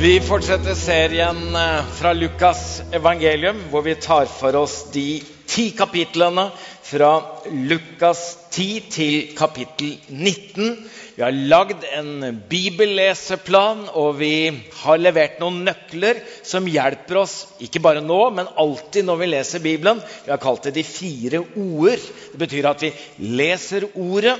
Vi 0.00 0.14
fortsetter 0.24 0.72
serien 0.78 1.56
eh, 1.56 1.88
fra 1.92 2.14
Lukas 2.16 2.80
evangelium, 2.96 3.58
hvor 3.68 3.82
vi 3.84 3.92
tar 4.00 4.30
for 4.32 4.56
oss 4.56 4.86
de 4.94 5.18
ti 5.44 5.66
kapitlene 5.76 6.46
fra 6.88 7.10
Lukas 7.52 8.22
10 8.48 8.86
til 8.94 9.34
kapittel 9.36 9.90
19. 10.08 10.70
Vi 11.18 11.20
har 11.20 11.36
lagd 11.52 11.84
en 11.98 12.40
bibelleseplan, 12.48 13.82
og 13.92 14.16
vi 14.22 14.32
har 14.80 15.02
levert 15.02 15.36
noen 15.42 15.60
nøkler 15.68 16.22
som 16.48 16.70
hjelper 16.70 17.20
oss 17.20 17.34
ikke 17.60 17.82
bare 17.84 18.00
nå, 18.00 18.22
men 18.38 18.48
alltid 18.56 19.04
når 19.04 19.20
vi 19.20 19.28
leser 19.34 19.66
Bibelen. 19.66 20.00
Vi 20.24 20.32
har 20.32 20.40
kalt 20.40 20.64
det 20.70 20.78
de 20.78 20.86
fire 20.86 21.42
ord. 21.44 22.08
Det 22.32 22.40
betyr 22.40 22.70
at 22.72 22.88
vi 22.88 22.94
leser 23.36 23.90
ordet 23.92 24.38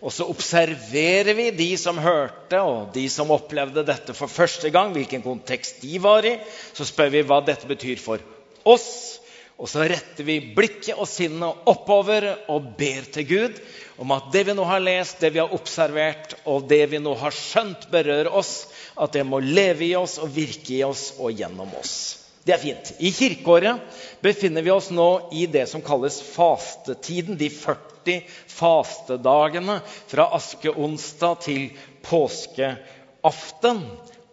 og 0.00 0.12
så 0.14 0.24
observerer 0.32 1.34
vi 1.36 1.50
de 1.52 1.70
som 1.76 1.98
hørte, 2.00 2.60
og 2.60 2.92
de 2.94 3.04
som 3.12 3.32
opplevde 3.34 3.84
dette 3.84 4.14
for 4.16 4.32
første 4.32 4.72
gang, 4.72 4.94
hvilken 4.96 5.24
kontekst 5.24 5.82
de 5.84 6.00
var 6.00 6.24
i. 6.24 6.38
Så 6.72 6.88
spør 6.88 7.12
vi 7.12 7.24
hva 7.28 7.42
dette 7.44 7.68
betyr 7.68 8.00
for 8.00 8.22
oss. 8.64 9.18
Og 9.60 9.68
så 9.68 9.84
retter 9.84 10.24
vi 10.24 10.38
blikket 10.56 10.96
og 10.96 11.04
sinnet 11.08 11.68
oppover 11.68 12.30
og 12.48 12.70
ber 12.78 13.04
til 13.12 13.26
Gud 13.28 13.58
om 14.00 14.14
at 14.16 14.30
det 14.32 14.46
vi 14.48 14.54
nå 14.56 14.64
har 14.64 14.80
lest, 14.80 15.18
det 15.20 15.34
vi 15.34 15.42
har 15.42 15.52
observert, 15.52 16.32
og 16.48 16.64
det 16.70 16.86
vi 16.88 17.02
nå 17.02 17.12
har 17.20 17.36
skjønt, 17.36 17.84
berører 17.92 18.32
oss. 18.32 18.70
At 18.96 19.12
det 19.12 19.26
må 19.28 19.42
leve 19.44 19.84
i 19.84 19.92
oss 20.00 20.16
og 20.22 20.32
virke 20.32 20.78
i 20.78 20.84
oss 20.86 21.10
og 21.18 21.36
gjennom 21.36 21.68
oss. 21.76 21.92
Det 22.40 22.54
er 22.56 22.62
fint. 22.62 22.94
I 23.04 23.12
kirkeåret 23.12 24.00
befinner 24.24 24.64
vi 24.64 24.72
oss 24.72 24.88
nå 24.88 25.10
i 25.36 25.44
det 25.44 25.66
som 25.68 25.84
kalles 25.84 26.22
fastetiden. 26.24 27.36
De 27.36 27.50
40 27.52 27.89
40 28.04 28.22
fastedagene 28.46 29.80
fra 30.06 30.28
askeonsdag 30.36 31.40
til 31.46 31.68
påskeaften. 32.06 33.84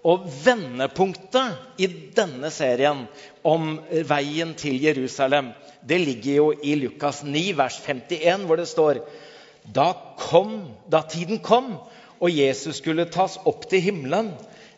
Og 0.07 0.27
vendepunktet 0.45 1.81
i 1.83 1.87
denne 2.15 2.51
serien 2.53 3.07
om 3.43 3.73
veien 4.07 4.53
til 4.55 4.77
Jerusalem 4.79 5.51
det 5.87 5.97
ligger 6.01 6.33
jo 6.33 6.47
i 6.63 6.75
Lukas 6.75 7.23
9, 7.23 7.51
vers 7.57 7.79
51, 7.85 8.45
hvor 8.47 8.59
det 8.59 8.67
står 8.67 9.01
da, 9.63 9.91
kom, 10.19 10.73
da 10.87 11.01
tiden 11.07 11.39
kom 11.43 11.73
og 12.17 12.33
Jesus 12.33 12.79
skulle 12.81 13.07
tas 13.13 13.37
opp 13.47 13.67
til 13.69 13.83
himmelen, 13.83 14.31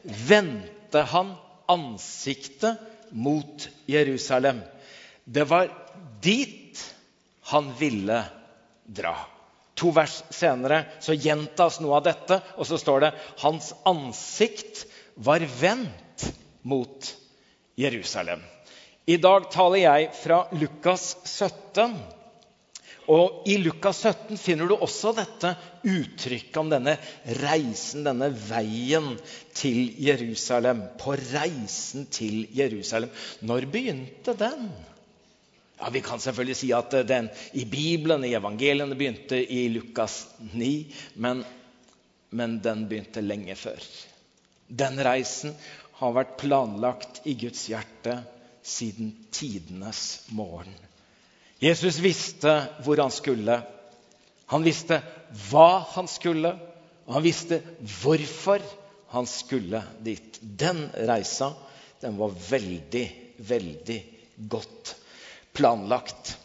vendte 0.04 1.04
han 1.14 1.34
ansiktet 1.70 2.82
mot 3.12 3.70
Jerusalem. 3.90 4.62
Det 5.26 5.46
var 5.50 5.70
dit 6.22 6.82
han 7.50 7.72
ville 7.80 8.24
dra. 8.90 9.16
To 9.80 9.94
vers 9.96 10.20
senere 10.36 10.84
så 11.00 11.16
gjentas 11.16 11.80
noe 11.80 12.00
av 12.00 12.08
dette, 12.10 12.40
og 12.60 12.68
så 12.68 12.80
står 12.82 13.06
det 13.06 13.16
hans 13.46 13.72
ansikt 13.88 14.84
var 15.16 15.44
vendt 15.62 16.30
mot 16.68 17.12
Jerusalem. 17.80 18.42
I 19.10 19.18
dag 19.18 19.48
taler 19.52 19.82
jeg 19.82 20.10
fra 20.20 20.44
Lukas 20.54 21.16
17. 21.26 21.96
Og 23.10 23.48
I 23.50 23.56
Lukas 23.58 24.04
17 24.06 24.38
finner 24.38 24.70
du 24.70 24.76
også 24.76 25.16
dette 25.18 25.56
uttrykket 25.82 26.60
om 26.62 26.70
denne 26.70 26.94
reisen, 27.40 28.04
denne 28.06 28.30
veien 28.30 29.16
til 29.58 29.96
Jerusalem. 30.04 30.84
På 31.00 31.16
reisen 31.18 32.06
til 32.14 32.44
Jerusalem. 32.54 33.10
Når 33.42 33.66
begynte 33.74 34.38
den? 34.38 34.70
Ja, 35.80 35.90
Vi 35.90 36.02
kan 36.02 36.20
selvfølgelig 36.20 36.58
si 36.60 36.72
at 36.76 36.92
den 37.08 37.30
i 37.54 37.64
Bibelen, 37.66 38.24
i 38.28 38.36
evangeliene, 38.36 38.96
begynte 38.96 39.40
i 39.40 39.68
Lukas 39.72 40.26
9. 40.54 40.94
Men, 41.16 41.46
men 42.30 42.60
den 42.64 42.88
begynte 42.90 43.24
lenge 43.24 43.56
før. 43.56 43.80
Den 44.68 45.00
reisen 45.06 45.56
har 46.02 46.16
vært 46.16 46.36
planlagt 46.40 47.22
i 47.28 47.36
Guds 47.40 47.66
hjerte 47.72 48.20
siden 48.64 49.14
tidenes 49.32 50.26
morgen. 50.36 50.76
Jesus 51.64 52.00
visste 52.04 52.54
hvor 52.84 53.00
han 53.02 53.12
skulle. 53.12 53.62
Han 54.52 54.66
visste 54.66 55.02
hva 55.50 55.84
han 55.96 56.08
skulle, 56.12 56.54
og 57.08 57.18
han 57.18 57.26
visste 57.26 57.62
hvorfor 58.02 58.64
han 59.14 59.28
skulle 59.28 59.82
dit. 60.06 60.40
Den 60.42 60.88
reisa 61.08 61.54
den 62.00 62.16
var 62.20 62.36
veldig, 62.50 63.06
veldig 63.50 64.00
godt 64.52 64.96
planlagt. 65.54 66.38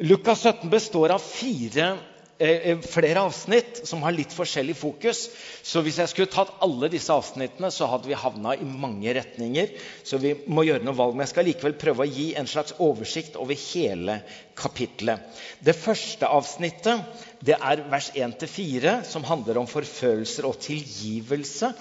Lukas 0.00 0.42
17 0.42 0.70
består 0.70 1.08
av 1.08 1.18
fire, 1.18 1.98
eh, 2.38 2.78
flere 2.80 3.20
avsnitt 3.20 3.82
som 3.84 4.02
har 4.02 4.14
litt 4.16 4.32
forskjellig 4.32 4.76
fokus. 4.76 5.26
Så 5.62 5.82
hvis 5.84 5.98
jeg 6.00 6.08
skulle 6.08 6.32
tatt 6.32 6.54
alle 6.64 6.88
disse 6.88 7.12
avsnittene, 7.12 7.68
så 7.68 7.84
hadde 7.90 8.08
vi 8.08 8.16
havna 8.16 8.54
i 8.56 8.64
mange 8.64 9.12
retninger. 9.12 9.74
Så 10.04 10.16
vi 10.22 10.32
må 10.48 10.64
gjøre 10.64 10.86
noe 10.88 10.96
valg. 10.96 11.12
Men 11.14 11.26
jeg 11.26 11.34
skal 11.34 11.48
likevel 11.50 11.76
prøve 11.76 12.06
å 12.06 12.08
gi 12.08 12.30
en 12.34 12.48
slags 12.48 12.72
oversikt 12.78 13.36
over 13.36 13.54
hele 13.54 14.22
kapitlet. 14.56 15.20
Det 15.60 15.76
første 15.76 16.26
avsnittet 16.26 17.04
det 17.44 17.60
er 17.60 17.84
vers 17.92 18.10
1-4, 18.16 19.04
som 19.04 19.24
handler 19.28 19.60
om 19.60 19.68
forfølelser 19.68 20.48
og 20.48 20.56
tilgivelse. 20.64 21.74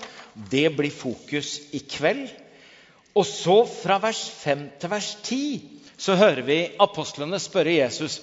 Det 0.51 0.67
blir 0.75 0.91
fokus 0.91 1.55
i 1.71 1.79
kveld. 1.87 2.27
Og 3.15 3.25
så 3.25 3.63
fra 3.63 3.97
vers 4.03 4.27
5 4.43 4.71
til 4.79 4.91
vers 4.91 5.15
10 5.23 5.78
så 5.99 6.15
hører 6.15 6.45
vi 6.47 6.59
apostlene 6.79 7.39
spørre 7.43 7.75
Jesus 7.75 8.21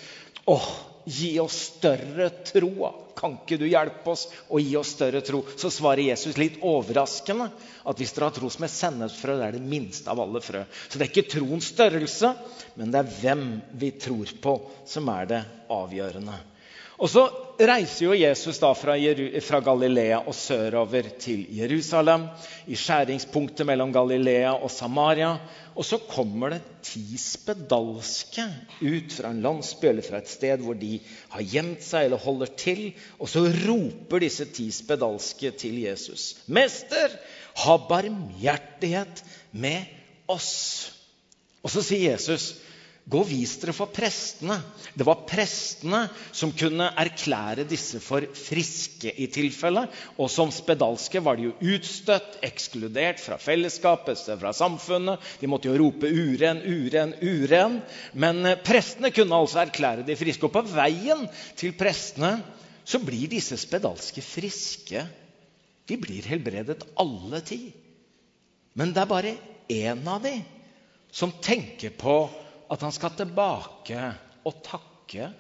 åh, 0.48 0.68
gi 1.06 1.36
oss 1.40 1.58
større 1.76 2.30
tro. 2.48 2.90
Kan 3.16 3.38
ikke 3.38 3.58
du 3.60 3.66
hjelpe 3.68 4.12
oss 4.12 4.26
å 4.48 4.60
gi 4.60 4.74
oss 4.76 4.94
større 4.96 5.22
tro? 5.24 5.42
Så 5.56 5.70
svarer 5.72 6.08
Jesus 6.08 6.36
litt 6.40 6.58
overraskende 6.64 7.48
at 7.86 8.00
hvis 8.00 8.12
dere 8.16 8.30
har 8.30 8.36
tro 8.36 8.50
som 8.52 8.66
et 8.66 8.74
sennepsfrø, 8.74 9.36
det 9.38 9.46
er 9.46 9.56
det 9.56 9.70
minste 9.70 10.10
av 10.12 10.20
alle 10.24 10.42
frø. 10.44 10.64
Så 10.88 10.98
det 10.98 11.06
er 11.06 11.12
ikke 11.12 11.36
troens 11.36 11.70
størrelse, 11.72 12.32
men 12.80 12.92
det 12.92 13.00
er 13.02 13.14
hvem 13.22 13.46
vi 13.78 13.92
tror 14.00 14.34
på, 14.42 14.58
som 14.88 15.08
er 15.14 15.32
det 15.32 15.42
avgjørende. 15.72 16.36
Og 16.96 17.10
så 17.12 17.26
reiser 17.60 18.06
jo 18.06 18.14
Jesus 18.16 18.58
da 18.60 18.70
fra, 18.76 18.94
fra, 19.44 19.60
Galilea 19.64 20.22
og 20.24 20.34
sørover 20.36 21.10
til 21.20 21.44
Jerusalem, 21.58 22.26
i 22.66 22.76
skjæringspunktet 22.76 23.66
mellom 23.68 23.92
Galilea 23.92 24.54
og 24.54 24.70
Samaria. 24.72 25.34
Og 25.76 25.84
så 25.84 25.98
kommer 26.08 26.54
det 26.54 26.62
ti 26.88 27.18
spedalske 27.20 28.46
ut 28.80 29.12
fra 29.12 29.32
en 29.32 29.42
landsby 29.44 29.90
eller 29.90 30.06
fra 30.06 30.22
et 30.22 30.32
sted 30.32 30.64
hvor 30.64 30.78
de 30.80 30.96
har 31.34 31.44
gjemt 31.44 31.84
seg 31.84 32.08
eller 32.08 32.22
holder 32.24 32.52
til. 32.56 32.82
Og 33.20 33.28
så 33.28 33.44
roper 33.44 34.24
disse 34.24 34.48
ti 34.56 34.70
spedalske 34.72 35.52
til 35.52 35.82
Jesus. 35.84 36.36
'Mester, 36.48 37.12
ha 37.64 37.76
barmhjertighet 37.76 39.24
med 39.52 39.84
oss.' 40.28 40.92
Og 41.62 41.70
så 41.70 41.82
sier 41.82 42.14
Jesus, 42.14 42.54
Gå 43.06 43.20
og 43.22 43.28
vis 43.30 43.52
dere 43.62 43.70
for 43.70 43.86
prestene. 43.94 44.56
Det 44.98 45.04
var 45.06 45.20
prestene 45.30 46.00
som 46.34 46.50
kunne 46.50 46.88
erklære 46.98 47.62
disse 47.70 48.00
for 48.02 48.24
friske 48.34 49.12
i 49.22 49.28
tilfelle. 49.30 49.84
Og 50.18 50.26
som 50.32 50.50
spedalske 50.50 51.20
var 51.22 51.38
de 51.38 51.46
jo 51.46 51.76
utstøtt, 51.76 52.40
ekskludert 52.48 53.20
fra 53.22 53.38
fellesskapet, 53.38 54.24
fra 54.40 54.50
samfunnet. 54.58 55.22
De 55.38 55.46
måtte 55.46 55.70
jo 55.70 55.76
rope 55.78 56.10
'uren, 56.10 56.64
uren, 56.66 57.14
uren'. 57.22 57.76
Men 58.14 58.42
eh, 58.44 58.58
prestene 58.58 59.12
kunne 59.14 59.38
altså 59.38 59.60
erklære 59.62 60.02
de 60.02 60.16
friske. 60.18 60.42
Og 60.42 60.56
på 60.56 60.64
veien 60.72 61.28
til 61.54 61.76
prestene 61.78 62.40
så 62.82 62.98
blir 62.98 63.30
disse 63.30 63.54
spedalske 63.54 64.22
friske. 64.22 65.04
De 65.86 65.96
blir 65.96 66.26
helbredet 66.26 66.82
alle 66.98 67.38
ti. 67.46 67.70
Men 68.74 68.90
det 68.90 69.04
er 69.04 69.14
bare 69.14 69.36
én 69.70 70.02
av 70.10 70.26
dem 70.26 70.42
som 71.14 71.30
tenker 71.38 71.94
på 71.94 72.16
at 72.72 72.82
han 72.82 72.94
skal 72.94 73.14
tilbake 73.16 74.00
og 74.46 74.62
takke. 74.66 75.30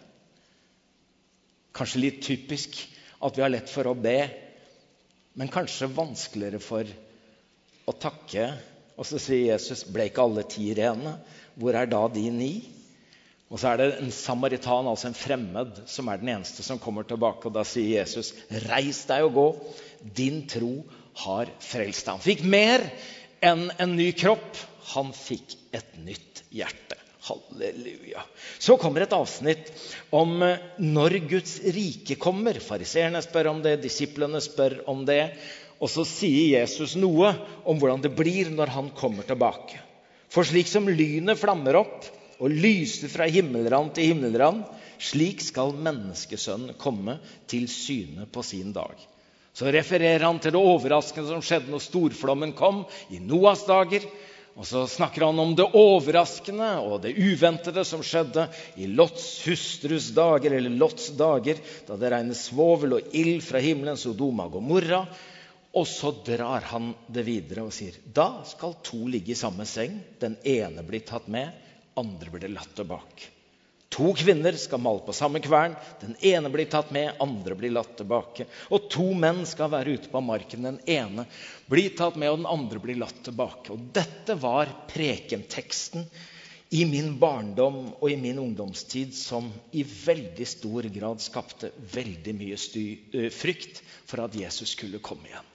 Kanskje 1.76 2.02
litt 2.02 2.22
typisk 2.24 2.78
at 3.24 3.36
vi 3.36 3.44
har 3.44 3.52
lett 3.52 3.70
for 3.72 3.88
å 3.90 3.96
be, 3.98 4.18
men 5.36 5.52
kanskje 5.52 5.90
vanskeligere 5.92 6.60
for 6.62 6.88
å 7.86 7.94
takke. 8.00 8.48
Og 8.96 9.04
så 9.04 9.20
sier 9.20 9.52
Jesus, 9.52 9.84
'Ble 9.84 10.08
ikke 10.08 10.24
alle 10.24 10.46
ti 10.48 10.72
rene? 10.74 11.18
Hvor 11.54 11.76
er 11.76 11.86
da 11.86 12.06
de 12.08 12.30
ni?' 12.30 12.72
Og 13.46 13.60
så 13.62 13.68
er 13.70 13.76
det 13.78 13.98
en 14.00 14.10
samaritan, 14.10 14.88
altså 14.90 15.06
en 15.06 15.14
fremmed, 15.14 15.76
som 15.86 16.08
er 16.08 16.18
den 16.18 16.32
eneste 16.32 16.64
som 16.66 16.80
kommer 16.82 17.06
tilbake. 17.06 17.46
Og 17.46 17.54
da 17.54 17.62
sier 17.62 18.00
Jesus, 18.00 18.32
'Reis 18.50 19.04
deg 19.06 19.22
og 19.28 19.34
gå. 19.34 19.48
Din 20.02 20.46
tro 20.48 20.84
har 21.22 21.46
frelst 21.60 22.06
deg.' 22.06 22.16
Han 22.16 22.24
fikk 22.24 22.42
mer 22.42 22.90
enn 23.42 23.70
en 23.78 23.96
ny 23.96 24.10
kropp. 24.12 24.56
Han 24.94 25.12
fikk 25.12 25.54
et 25.72 25.94
nytt 26.02 26.42
hjerte. 26.50 26.98
Halleluja. 27.26 28.22
Så 28.58 28.76
kommer 28.80 29.04
et 29.04 29.14
avsnitt 29.16 29.72
om 30.14 30.38
eh, 30.46 30.62
når 30.82 31.18
Guds 31.30 31.58
rike 31.74 32.18
kommer. 32.20 32.58
Fariseerne 32.62 33.22
spør 33.24 33.52
om 33.54 33.62
det, 33.64 33.78
disiplene 33.82 34.40
spør 34.44 34.80
om 34.90 35.04
det. 35.08 35.22
Og 35.82 35.90
så 35.92 36.06
sier 36.08 36.60
Jesus 36.60 36.94
noe 36.96 37.34
om 37.68 37.80
hvordan 37.80 38.04
det 38.04 38.14
blir 38.16 38.52
når 38.54 38.72
han 38.76 38.92
kommer 38.96 39.26
tilbake. 39.28 39.80
For 40.32 40.46
slik 40.46 40.70
som 40.70 40.88
lynet 40.88 41.38
flammer 41.40 41.78
opp 41.82 42.06
og 42.42 42.52
lyser 42.52 43.10
fra 43.12 43.28
himmelrand 43.32 43.94
til 43.96 44.12
himmelrand, 44.12 44.64
slik 45.00 45.42
skal 45.44 45.74
menneskesønnen 45.76 46.76
komme 46.80 47.18
til 47.48 47.68
syne 47.70 48.26
på 48.32 48.44
sin 48.44 48.72
dag. 48.76 48.96
Så 49.56 49.70
refererer 49.72 50.20
han 50.26 50.38
til 50.40 50.52
det 50.52 50.60
overraskende 50.60 51.30
som 51.32 51.44
skjedde 51.44 51.72
når 51.72 51.80
storflommen 51.80 52.52
kom 52.56 52.82
i 53.08 53.20
Noas 53.24 53.62
dager. 53.64 54.04
Og 54.56 54.64
så 54.64 54.86
snakker 54.88 55.26
han 55.26 55.38
om 55.38 55.52
det 55.56 55.66
overraskende 55.76 56.70
og 56.80 57.02
det 57.04 57.12
uventede 57.20 57.84
som 57.84 58.00
skjedde 58.04 58.46
i 58.80 58.88
Lots 58.88 59.44
hustrus 59.44 60.08
dager, 60.16 60.56
eller 60.56 60.72
Lots 60.80 61.10
dager, 61.18 61.60
da 61.84 61.98
det 62.00 62.12
regner 62.14 62.38
svovel 62.38 62.96
og 62.96 63.16
ild 63.16 63.44
fra 63.44 63.60
himmelen, 63.60 64.00
Sodoma 64.00 64.48
og 64.48 64.56
Gomorra. 64.56 65.02
Og 65.76 65.84
så 65.84 66.14
drar 66.24 66.64
han 66.72 66.94
det 67.12 67.26
videre 67.26 67.66
og 67.68 67.74
sier 67.76 67.98
da 68.00 68.30
skal 68.48 68.78
to 68.86 69.02
ligge 69.12 69.34
i 69.34 69.38
samme 69.38 69.68
seng. 69.68 70.00
Den 70.22 70.38
ene 70.40 70.86
blir 70.88 71.04
tatt 71.04 71.28
med, 71.28 71.52
andre 72.00 72.32
blir 72.32 72.48
latt 72.56 72.72
tilbake. 72.78 73.35
To 73.94 74.10
kvinner 74.18 74.52
skal 74.58 74.80
male 74.82 75.00
på 75.06 75.14
samme 75.14 75.40
kvern. 75.40 75.76
Den 76.00 76.16
ene 76.20 76.50
blir 76.50 76.66
tatt 76.70 76.90
med, 76.94 77.14
andre 77.22 77.54
blir 77.54 77.70
latt 77.70 77.94
tilbake. 77.96 78.48
Og 78.74 78.88
to 78.92 79.06
menn 79.14 79.44
skal 79.46 79.70
være 79.72 79.94
ute 79.96 80.10
på 80.12 80.20
marken. 80.20 80.66
Den 80.66 80.80
ene 80.90 81.26
blir 81.70 81.94
tatt 81.96 82.18
med, 82.18 82.32
og 82.32 82.40
den 82.42 82.50
andre 82.50 82.82
blir 82.82 82.98
latt 83.00 83.22
tilbake. 83.24 83.72
Og 83.72 83.92
dette 83.94 84.36
var 84.42 84.72
prekenteksten 84.90 86.08
i 86.74 86.82
min 86.84 87.12
barndom 87.18 87.92
og 87.94 88.08
i 88.10 88.18
min 88.18 88.40
ungdomstid 88.42 89.14
som 89.14 89.52
i 89.70 89.84
veldig 89.86 90.46
stor 90.50 90.88
grad 90.90 91.22
skapte 91.22 91.70
veldig 91.94 92.34
mye 92.34 92.58
sty, 92.58 92.86
frykt 93.30 93.84
for 94.06 94.24
at 94.24 94.34
Jesus 94.34 94.74
skulle 94.74 94.98
komme 94.98 95.30
igjen. 95.30 95.52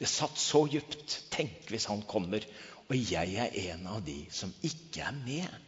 Det 0.00 0.08
satt 0.10 0.40
så 0.40 0.64
djupt. 0.72 1.20
Tenk 1.30 1.68
hvis 1.70 1.86
han 1.92 2.02
kommer, 2.08 2.42
og 2.88 2.96
jeg 2.96 3.36
er 3.40 3.54
en 3.70 3.86
av 3.92 4.00
de 4.04 4.24
som 4.32 4.50
ikke 4.64 5.04
er 5.04 5.14
med. 5.20 5.60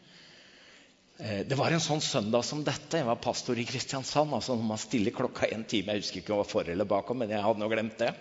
Eh, 1.19 1.47
det 1.49 1.57
var 1.57 1.73
en 1.73 1.81
sånn 1.81 2.03
søndag 2.05 2.45
som 2.45 2.61
dette. 2.65 2.99
Jeg 2.99 3.07
var 3.09 3.17
pastor 3.23 3.57
i 3.59 3.65
Kristiansand. 3.65 4.35
altså 4.35 4.55
når 4.57 4.67
man 4.69 4.79
stiller 4.79 5.11
klokka 5.17 5.47
en 5.47 5.65
time, 5.65 5.93
Jeg 5.93 6.03
husker 6.03 6.19
ikke 6.21 6.33
om 6.33 6.39
jeg 6.39 6.45
var 6.45 6.51
for 6.51 6.69
eller 6.69 6.85
bakom, 6.85 7.19
men 7.19 7.31
jeg 7.31 7.43
hadde 7.43 7.59
nå 7.61 7.69
glemt 7.69 7.99
det. 7.99 8.13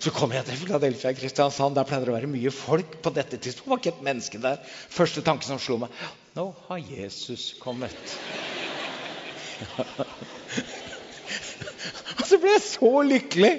Så 0.00 0.10
kom 0.10 0.32
jeg 0.32 0.44
til 0.44 0.56
Philadelphia 0.56 1.10
i 1.10 1.14
Kristiansand. 1.14 1.74
Der 1.74 1.84
pleide 1.84 2.04
det 2.04 2.12
å 2.12 2.16
være 2.18 2.26
mye 2.26 2.50
folk. 2.50 3.02
På 3.02 3.10
dette 3.10 3.36
tidspunktet 3.36 3.70
var 3.70 3.78
ikke 3.78 3.96
et 3.96 4.04
menneske 4.04 4.38
der. 4.38 4.58
Første 4.88 5.22
tanke 5.22 5.44
som 5.44 5.58
slo 5.58 5.78
meg 5.78 5.90
Nå 6.36 6.54
har 6.68 6.78
Jesus 6.78 7.54
kommet. 7.58 7.96
Og 12.20 12.26
så 12.26 12.38
ble 12.38 12.52
jeg 12.52 12.62
så 12.64 13.02
lykkelig 13.02 13.54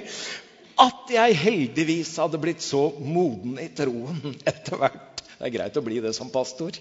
at 0.82 1.10
jeg 1.12 1.36
heldigvis 1.36 2.16
hadde 2.18 2.38
blitt 2.40 2.62
så 2.64 2.90
moden 2.98 3.58
i 3.60 3.68
troen 3.76 4.38
etter 4.48 4.76
hvert 4.80 5.11
det 5.42 5.48
er 5.48 5.56
greit 5.56 5.74
å 5.74 5.82
bli 5.82 5.96
det 5.98 6.12
som 6.14 6.28
pastor. 6.30 6.76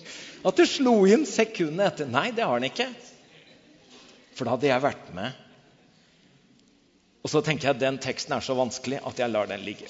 At 0.46 0.60
det 0.60 0.68
slo 0.70 1.00
inn 1.10 1.24
sekundet 1.26 1.96
etter. 1.96 2.10
Nei, 2.14 2.28
det 2.30 2.44
har 2.46 2.54
han 2.54 2.68
ikke. 2.68 2.86
For 4.38 4.46
da 4.46 4.54
hadde 4.54 4.70
jeg 4.70 4.84
vært 4.84 5.08
med. 5.18 5.40
Og 7.26 7.32
så 7.34 7.42
tenker 7.42 7.72
jeg 7.72 7.80
at 7.80 7.82
den 7.82 7.98
teksten 8.04 8.36
er 8.38 8.46
så 8.46 8.54
vanskelig 8.60 9.00
at 9.02 9.18
jeg 9.18 9.34
lar 9.34 9.50
den 9.50 9.66
ligge. 9.66 9.90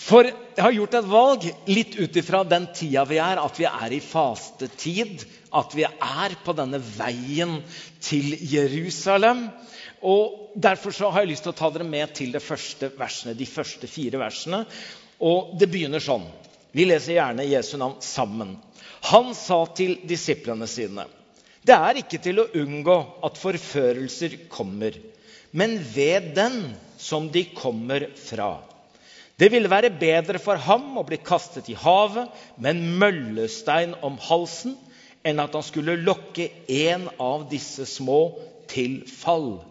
For 0.00 0.24
jeg 0.30 0.64
har 0.64 0.72
gjort 0.78 0.96
et 1.02 1.12
valg 1.12 1.44
litt 1.68 1.98
ut 2.00 2.16
ifra 2.22 2.40
den 2.48 2.70
tida 2.72 3.04
vi 3.12 3.20
er, 3.20 3.44
at 3.44 3.60
vi 3.60 3.68
er 3.68 3.92
i 3.92 4.00
fastetid. 4.00 5.26
At 5.52 5.76
vi 5.76 5.84
er 5.84 6.38
på 6.46 6.56
denne 6.56 6.80
veien 6.80 7.58
til 8.00 8.32
Jerusalem. 8.40 9.50
Og 10.02 10.38
Derfor 10.54 10.92
så 10.92 11.08
har 11.08 11.22
jeg 11.22 11.30
lyst 11.30 11.46
til 11.46 11.54
å 11.54 11.56
ta 11.56 11.70
dere 11.72 11.86
med 11.88 12.10
til 12.12 12.34
de 12.34 12.40
første 12.42 12.90
versene, 12.98 13.32
de 13.32 13.46
første 13.48 13.88
fire 13.88 14.18
versene. 14.20 14.66
Og 15.24 15.54
Det 15.58 15.70
begynner 15.70 16.02
sånn. 16.02 16.26
Vi 16.72 16.84
leser 16.88 17.16
gjerne 17.16 17.46
Jesu 17.48 17.78
navn 17.80 18.00
sammen. 18.04 18.56
Han 19.12 19.32
sa 19.36 19.64
til 19.76 19.98
disiplene 20.08 20.68
sine.: 20.68 21.06
Det 21.64 21.74
er 21.74 22.00
ikke 22.00 22.20
til 22.22 22.42
å 22.42 22.50
unngå 22.58 22.96
at 23.24 23.38
forførelser 23.38 24.36
kommer, 24.52 24.96
men 25.52 25.78
ved 25.94 26.34
den 26.36 26.74
som 26.98 27.28
de 27.32 27.44
kommer 27.54 28.08
fra. 28.16 28.60
Det 29.38 29.48
ville 29.52 29.70
være 29.70 29.90
bedre 29.98 30.38
for 30.38 30.56
ham 30.56 30.98
å 31.00 31.04
bli 31.06 31.18
kastet 31.18 31.68
i 31.72 31.78
havet 31.78 32.30
med 32.56 32.76
en 32.76 32.98
møllestein 33.00 33.94
om 34.04 34.18
halsen 34.28 34.76
enn 35.24 35.40
at 35.42 35.54
han 35.56 35.64
skulle 35.66 36.00
lokke 36.02 36.48
en 36.68 37.08
av 37.18 37.48
disse 37.50 37.86
små 37.88 38.20
til 38.70 39.00
fall. 39.08 39.62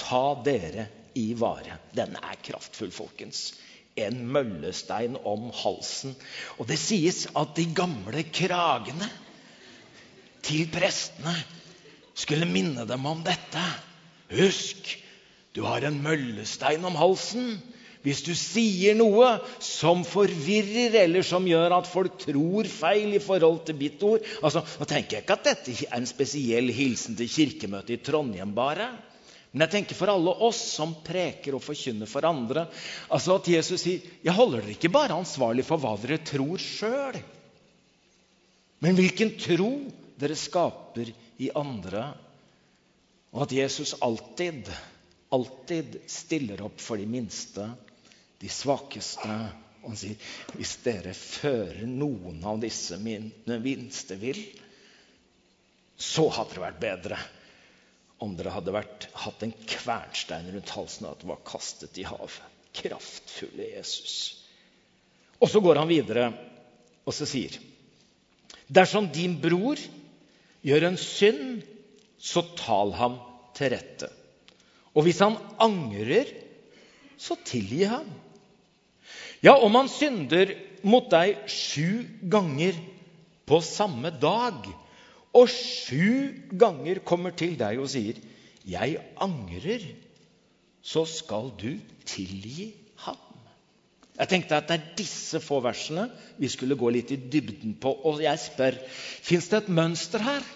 Ta 0.00 0.24
dere 0.44 0.88
i 1.16 1.32
vare. 1.38 1.78
Den 1.96 2.16
er 2.20 2.40
kraftfull, 2.44 2.92
folkens. 2.92 3.54
En 3.96 4.26
møllestein 4.28 5.16
om 5.24 5.48
halsen. 5.62 6.16
Og 6.60 6.68
det 6.68 6.78
sies 6.80 7.24
at 7.36 7.54
de 7.56 7.64
gamle 7.76 8.26
kragene 8.28 9.08
til 10.46 10.68
prestene 10.72 11.34
skulle 12.16 12.48
minne 12.48 12.84
dem 12.88 13.08
om 13.08 13.24
dette. 13.24 13.62
Husk, 14.32 14.92
du 15.56 15.64
har 15.64 15.86
en 15.86 16.02
møllestein 16.04 16.84
om 16.84 16.98
halsen. 16.98 17.56
Hvis 18.06 18.20
du 18.22 18.36
sier 18.38 18.94
noe 18.94 19.32
som 19.58 20.04
forvirrer, 20.06 20.94
eller 21.00 21.24
som 21.26 21.46
gjør 21.48 21.72
at 21.80 21.88
folk 21.90 22.20
tror 22.22 22.68
feil 22.70 23.16
i 23.16 23.22
forhold 23.22 23.64
til 23.66 23.78
mitt 23.80 24.04
ord 24.06 24.22
altså, 24.46 24.62
Nå 24.78 24.86
tenker 24.86 25.16
jeg 25.16 25.24
ikke 25.24 25.38
at 25.40 25.48
dette 25.48 25.74
er 25.88 25.96
en 25.96 26.06
spesiell 26.06 26.70
hilsen 26.76 27.18
til 27.18 27.32
Kirkemøtet 27.32 27.96
i 27.96 28.04
Trondheim, 28.06 28.52
bare. 28.54 28.92
Men 29.56 29.64
jeg 29.64 29.72
tenker 29.72 29.96
for 29.96 30.12
alle 30.12 30.34
oss 30.44 30.58
som 30.74 30.90
preker 31.00 31.54
og 31.56 31.62
forkynner 31.64 32.08
for 32.10 32.26
andre. 32.28 32.66
altså 33.08 33.38
At 33.38 33.46
Jesus 33.48 33.86
sier 33.86 34.02
jeg 34.20 34.34
holder 34.36 34.60
dere 34.60 34.74
ikke 34.74 34.90
bare 34.92 35.16
ansvarlig 35.16 35.64
for 35.64 35.80
hva 35.80 35.94
dere 36.02 36.18
tror 36.20 36.60
sjøl, 36.60 37.16
men 38.84 38.98
hvilken 38.98 39.32
tro 39.40 39.70
dere 40.20 40.36
skaper 40.36 41.08
i 41.40 41.48
andre. 41.56 42.02
Og 43.32 43.46
at 43.46 43.54
Jesus 43.56 43.94
alltid, 44.04 44.68
alltid 45.32 45.96
stiller 46.04 46.60
opp 46.68 46.76
for 46.84 47.00
de 47.00 47.08
minste, 47.08 47.70
de 48.36 48.52
svakeste. 48.52 49.38
Og 49.80 49.88
han 49.88 50.00
sier 50.02 50.36
hvis 50.52 50.74
dere 50.84 51.16
fører 51.16 51.88
noen 51.88 52.44
av 52.44 52.60
disse 52.60 53.00
mine 53.00 53.56
minste 53.64 54.20
vil, 54.20 54.42
så 55.96 56.28
hadde 56.28 56.58
det 56.58 56.64
vært 56.66 56.84
bedre 56.84 57.22
om 58.22 58.32
dere 58.36 58.54
hadde 58.54 58.72
vært, 58.74 59.08
hatt 59.24 59.42
en 59.44 59.54
kvernstein 59.68 60.48
rundt 60.54 60.72
halsen 60.72 61.06
og 61.06 61.16
at 61.16 61.22
det 61.22 61.30
var 61.30 61.46
kastet 61.46 61.98
i 62.00 62.06
havet. 62.08 62.42
Kraftfulle 62.76 63.70
Jesus. 63.72 64.16
Og 65.40 65.50
så 65.52 65.60
går 65.64 65.80
han 65.80 65.90
videre 65.90 66.30
og 67.06 67.14
så 67.14 67.28
sier 67.28 67.56
Dersom 68.66 69.06
din 69.14 69.36
bror 69.38 69.78
gjør 70.66 70.88
en 70.88 70.96
synd, 70.98 71.60
så 72.18 72.42
tal 72.58 72.90
ham 72.98 73.20
til 73.54 73.70
rette. 73.76 74.08
Og 74.96 75.06
hvis 75.06 75.20
han 75.22 75.36
angrer, 75.62 76.32
så 77.20 77.36
tilgi 77.46 77.84
ham. 77.86 78.08
Ja, 79.44 79.54
om 79.54 79.76
han 79.78 79.90
synder 79.92 80.50
mot 80.82 81.06
deg 81.12 81.44
sju 81.46 82.02
ganger 82.26 82.74
på 83.46 83.60
samme 83.62 84.10
dag, 84.10 84.66
og 85.36 85.50
sju 85.52 86.32
ganger 86.56 87.02
kommer 87.04 87.34
til 87.36 87.56
deg 87.60 87.80
og 87.82 87.90
sier, 87.92 88.16
'Jeg 88.66 88.98
angrer', 89.20 89.94
så 90.82 91.04
skal 91.04 91.52
du 91.60 91.78
tilgi 92.06 92.74
ham. 93.04 93.18
Jeg 94.18 94.28
tenkte 94.28 94.56
at 94.56 94.68
det 94.68 94.76
er 94.78 94.94
disse 94.96 95.40
få 95.44 95.60
versene 95.60 96.06
vi 96.38 96.48
skulle 96.48 96.78
gå 96.78 96.88
litt 96.94 97.10
i 97.12 97.18
dybden 97.20 97.74
på. 97.82 97.92
Og 98.08 98.22
jeg 98.22 98.38
spør 98.40 98.78
fins 99.22 99.48
det 99.52 99.58
et 99.64 99.68
mønster 99.68 100.22
her. 100.24 100.46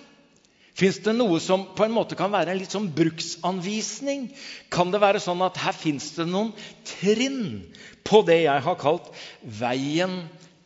Fins 0.80 1.00
det 1.04 1.12
noe 1.16 1.40
som 1.42 1.66
på 1.76 1.84
en 1.84 1.92
måte 1.92 2.16
kan 2.16 2.32
være 2.32 2.54
en 2.54 2.60
litt 2.62 2.72
sånn 2.72 2.88
bruksanvisning? 2.96 4.30
Kan 4.72 4.94
det 4.94 5.02
være 5.02 5.20
sånn 5.20 5.42
at 5.44 5.58
her 5.60 5.76
fins 5.76 6.12
det 6.16 6.28
noen 6.30 6.54
trinn 6.88 7.66
på 8.06 8.22
det 8.24 8.44
jeg 8.46 8.64
har 8.64 8.78
kalt 8.80 9.10
veien 9.42 10.22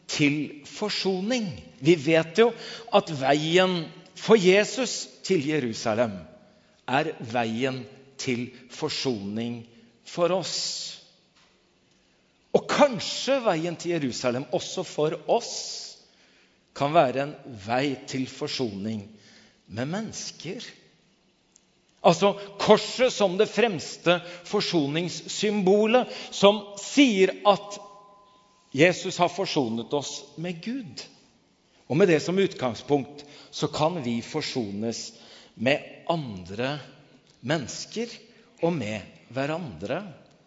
til 0.06 0.62
forsoning? 0.68 1.48
Vi 1.82 1.96
vet 1.98 2.38
jo 2.38 2.52
at 2.94 3.10
veien 3.18 3.80
for 4.14 4.38
Jesus 4.38 5.08
til 5.26 5.46
Jerusalem 5.48 6.16
er 6.88 7.12
veien 7.32 7.82
til 8.20 8.46
forsoning 8.70 9.62
for 10.06 10.32
oss. 10.36 10.58
Og 12.54 12.68
kanskje 12.70 13.40
veien 13.42 13.76
til 13.80 13.96
Jerusalem 13.96 14.46
også 14.54 14.84
for 14.86 15.16
oss 15.32 15.54
kan 16.74 16.94
være 16.94 17.26
en 17.26 17.34
vei 17.66 17.94
til 18.10 18.26
forsoning 18.30 19.04
med 19.74 19.90
mennesker. 19.90 20.62
Altså 22.04 22.34
korset 22.60 23.12
som 23.14 23.38
det 23.40 23.48
fremste 23.48 24.18
forsoningssymbolet, 24.50 26.10
som 26.34 26.60
sier 26.82 27.32
at 27.48 27.78
Jesus 28.74 29.16
har 29.22 29.32
forsonet 29.32 29.92
oss 29.94 30.18
med 30.36 30.60
Gud. 30.62 31.04
Og 31.88 31.96
med 31.96 32.10
det 32.10 32.20
som 32.22 32.38
utgangspunkt 32.38 33.24
så 33.54 33.68
kan 33.70 34.02
vi 34.02 34.18
forsones 34.22 35.12
med 35.54 35.78
andre 36.10 36.72
mennesker 37.46 38.10
og 38.66 38.72
med 38.74 39.30
hverandre. 39.30 40.00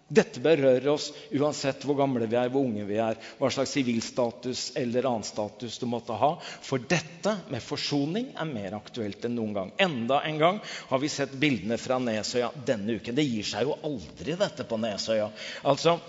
Dette 0.07 0.43
berører 0.43 0.89
oss 0.91 1.05
uansett 1.31 1.87
hvor 1.87 1.95
gamle 1.99 2.27
vi 2.27 2.35
er, 2.39 2.51
hvor 2.51 2.67
unge 2.67 2.83
vi 2.87 2.99
er, 2.99 3.15
hva 3.39 3.47
slags 3.51 3.77
sivilstatus 3.77 4.65
eller 4.79 5.07
annen 5.07 5.23
status 5.27 5.79
du 5.79 5.87
måtte 5.87 6.19
ha. 6.19 6.33
For 6.43 6.83
dette 6.83 7.37
med 7.47 7.63
forsoning 7.63 8.33
er 8.35 8.51
mer 8.51 8.75
aktuelt 8.75 9.23
enn 9.23 9.39
noen 9.39 9.55
gang. 9.55 9.75
Enda 9.87 10.21
en 10.27 10.43
gang 10.43 10.61
har 10.91 11.03
vi 11.03 11.11
sett 11.11 11.35
bildene 11.39 11.79
fra 11.79 12.03
Nesøya 12.03 12.51
denne 12.67 12.99
uken. 12.99 13.15
Det 13.15 13.27
gir 13.27 13.47
seg 13.47 13.67
jo 13.67 13.79
aldri, 13.87 14.35
dette 14.35 14.67
på 14.67 14.83
Nesøya. 14.83 15.31
Altså, 15.63 15.99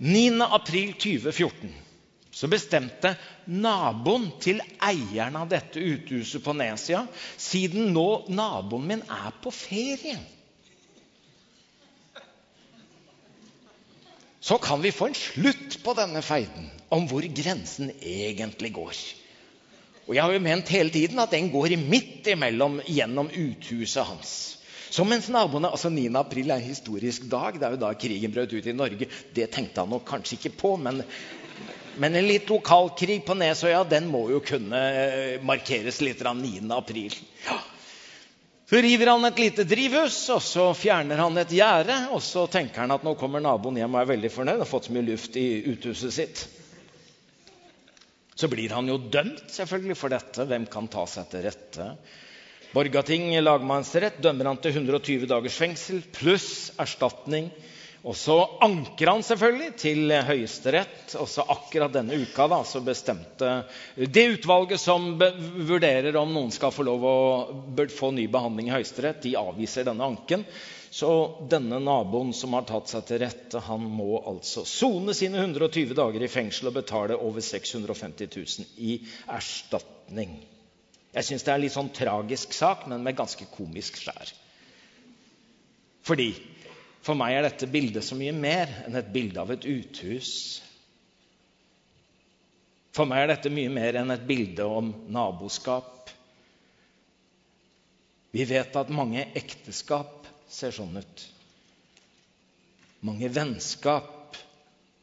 9. 0.00 0.40
april 0.48 0.96
2014 0.96 1.84
så 2.36 2.48
bestemte 2.52 3.14
naboen 3.48 4.28
til 4.44 4.60
eieren 4.84 5.38
av 5.40 5.48
dette 5.48 5.80
uthuset 5.80 6.42
på 6.44 6.52
Nesia 6.56 7.06
Siden 7.40 7.94
nå 7.96 8.26
naboen 8.28 8.88
min 8.90 9.04
er 9.08 9.36
på 9.40 9.52
ferie 9.54 10.18
så 14.46 14.58
kan 14.62 14.82
vi 14.82 14.92
få 14.94 15.08
en 15.10 15.16
slutt 15.18 15.80
på 15.82 15.92
denne 15.98 16.20
feiden 16.22 16.68
om 16.94 17.08
hvor 17.10 17.24
grensen 17.34 17.88
egentlig 17.98 18.68
går. 18.76 18.98
Og 20.06 20.14
Jeg 20.14 20.22
har 20.22 20.34
jo 20.36 20.42
ment 20.44 20.68
hele 20.70 20.92
tiden 20.94 21.18
at 21.18 21.32
den 21.34 21.48
går 21.50 21.74
midt 21.80 22.28
imellom 22.30 22.76
gjennom 22.86 23.26
uthuset 23.26 24.06
hans. 24.06 24.34
Så 24.90 25.02
mens 25.04 25.26
naboene, 25.34 25.72
altså 25.74 25.90
9. 25.90 26.04
april 26.14 26.52
er 26.54 26.62
en 26.62 26.68
historisk 26.68 27.26
dag, 27.30 27.58
det 27.58 27.66
er 27.66 27.74
jo 27.74 27.80
da 27.82 27.90
krigen 27.98 28.32
brøt 28.32 28.54
ut 28.54 28.68
i 28.70 28.76
Norge. 28.76 29.08
Det 29.34 29.48
tenkte 29.50 29.82
han 29.82 29.90
nok 29.90 30.06
kanskje 30.06 30.38
ikke 30.38 30.54
på, 30.62 30.76
men, 30.78 31.02
men 31.96 32.16
en 32.16 32.28
litt 32.28 32.50
lokalkrig 32.50 33.22
på 33.26 33.36
Nesøya 33.38 33.84
den 33.88 34.08
må 34.10 34.26
jo 34.30 34.42
kunne 34.44 34.82
eh, 34.92 35.40
markeres 35.44 36.02
litt 36.04 36.20
av 36.26 36.36
9. 36.36 36.66
april. 36.76 37.14
Så 38.66 38.80
river 38.82 39.12
han 39.12 39.24
et 39.28 39.38
lite 39.38 39.64
drivhus, 39.68 40.18
og 40.34 40.42
så 40.42 40.66
fjerner 40.74 41.20
han 41.22 41.38
et 41.38 41.52
gjerde. 41.54 41.96
Og 42.16 42.22
så 42.24 42.48
tenker 42.50 42.82
han 42.82 42.94
at 42.96 43.04
nå 43.06 43.14
kommer 43.18 43.42
naboen 43.42 43.78
hjem 43.78 43.94
og 43.94 44.00
er 44.00 44.08
veldig 44.10 44.30
fornøyd. 44.34 44.58
har 44.58 44.68
fått 44.68 44.88
så 44.88 44.96
mye 44.96 45.06
luft 45.06 45.38
i 45.38 45.46
uthuset 45.70 46.14
sitt. 46.16 46.42
Så 48.36 48.50
blir 48.52 48.74
han 48.74 48.90
jo 48.90 48.98
dømt 48.98 49.46
selvfølgelig 49.54 49.96
for 49.96 50.12
dette. 50.12 50.48
Hvem 50.50 50.66
kan 50.72 50.90
ta 50.92 51.06
seg 51.08 51.30
til 51.30 51.46
rette? 51.46 51.86
Borgating 52.74 53.30
lagmannsrett 53.40 54.18
dømmer 54.20 54.50
han 54.50 54.58
til 54.60 54.74
120 54.74 55.30
dagers 55.30 55.56
fengsel 55.62 56.02
pluss 56.18 56.50
erstatning 56.82 57.52
og 58.06 58.14
så 58.14 58.36
anker 58.62 59.10
han 59.10 59.24
selvfølgelig 59.26 59.72
til 59.82 60.12
Høyesterett. 60.28 61.16
Også 61.18 61.42
akkurat 61.50 61.90
denne 61.96 62.14
uka 62.22 62.46
da, 62.52 62.60
så 62.62 62.78
bestemte 62.86 63.50
det 63.96 64.24
utvalget 64.36 64.78
som 64.78 65.16
vurderer 65.18 66.14
om 66.20 66.30
noen 66.30 66.54
skal 66.54 66.70
få 66.70 66.86
lov 66.86 67.06
å 67.10 67.16
få 67.90 68.12
ny 68.14 68.28
behandling 68.30 68.70
i 68.70 68.76
Høyesterett, 68.76 69.24
de 69.26 69.34
avviser 69.40 69.88
denne 69.90 70.06
anken. 70.06 70.46
Så 70.96 71.10
denne 71.50 71.82
naboen 71.82 72.30
som 72.32 72.54
har 72.54 72.68
tatt 72.70 72.94
seg 72.94 73.08
til 73.08 73.24
rette, 73.24 73.66
han 73.66 73.90
må 73.98 74.22
altså 74.22 74.62
sone 74.70 75.12
sine 75.16 75.42
120 75.42 75.98
dager 75.98 76.22
i 76.22 76.30
fengsel 76.30 76.70
og 76.70 76.78
betale 76.78 77.18
over 77.18 77.42
650 77.42 78.30
000 78.38 78.86
i 78.86 79.00
erstatning. 79.34 80.38
Jeg 81.10 81.26
syns 81.26 81.42
det 81.42 81.50
er 81.50 81.58
en 81.58 81.66
litt 81.66 81.74
sånn 81.74 81.94
tragisk 81.96 82.54
sak, 82.54 82.86
men 82.86 83.02
med 83.02 83.18
ganske 83.18 83.50
komisk 83.50 83.98
skjær. 83.98 84.30
Fordi 86.06 86.36
for 87.06 87.14
meg 87.14 87.36
er 87.36 87.44
dette 87.46 87.68
bildet 87.70 88.02
så 88.02 88.16
mye 88.18 88.32
mer 88.34 88.70
enn 88.82 88.98
et 88.98 89.12
bilde 89.14 89.38
av 89.38 89.52
et 89.54 89.66
uthus. 89.70 90.30
For 92.96 93.06
meg 93.06 93.22
er 93.22 93.30
dette 93.34 93.52
mye 93.52 93.70
mer 93.70 94.00
enn 94.00 94.10
et 94.10 94.24
bilde 94.26 94.66
om 94.66 94.88
naboskap. 95.14 96.10
Vi 98.34 98.42
vet 98.50 98.74
at 98.80 98.90
mange 98.90 99.22
ekteskap 99.38 100.26
ser 100.50 100.74
sånn 100.74 100.98
ut. 100.98 101.26
Mange 103.06 103.30
vennskap 103.30 104.34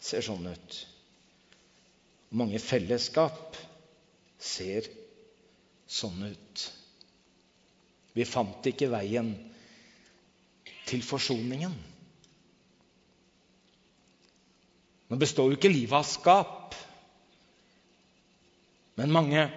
ser 0.04 0.26
sånn 0.26 0.50
ut. 0.52 0.80
Mange 2.36 2.60
fellesskap 2.60 3.56
ser 4.44 4.92
sånn 5.88 6.28
ut. 6.34 6.68
Vi 8.14 8.28
fant 8.28 8.68
ikke 8.74 8.92
veien 8.92 9.32
til 10.90 11.06
forsoningen. 11.06 11.93
Nå 15.12 15.20
består 15.20 15.52
jo 15.52 15.58
ikke 15.58 15.72
livet 15.72 15.98
av 16.00 16.08
skap. 16.08 16.78
Men 19.00 19.14
mange 19.14 19.48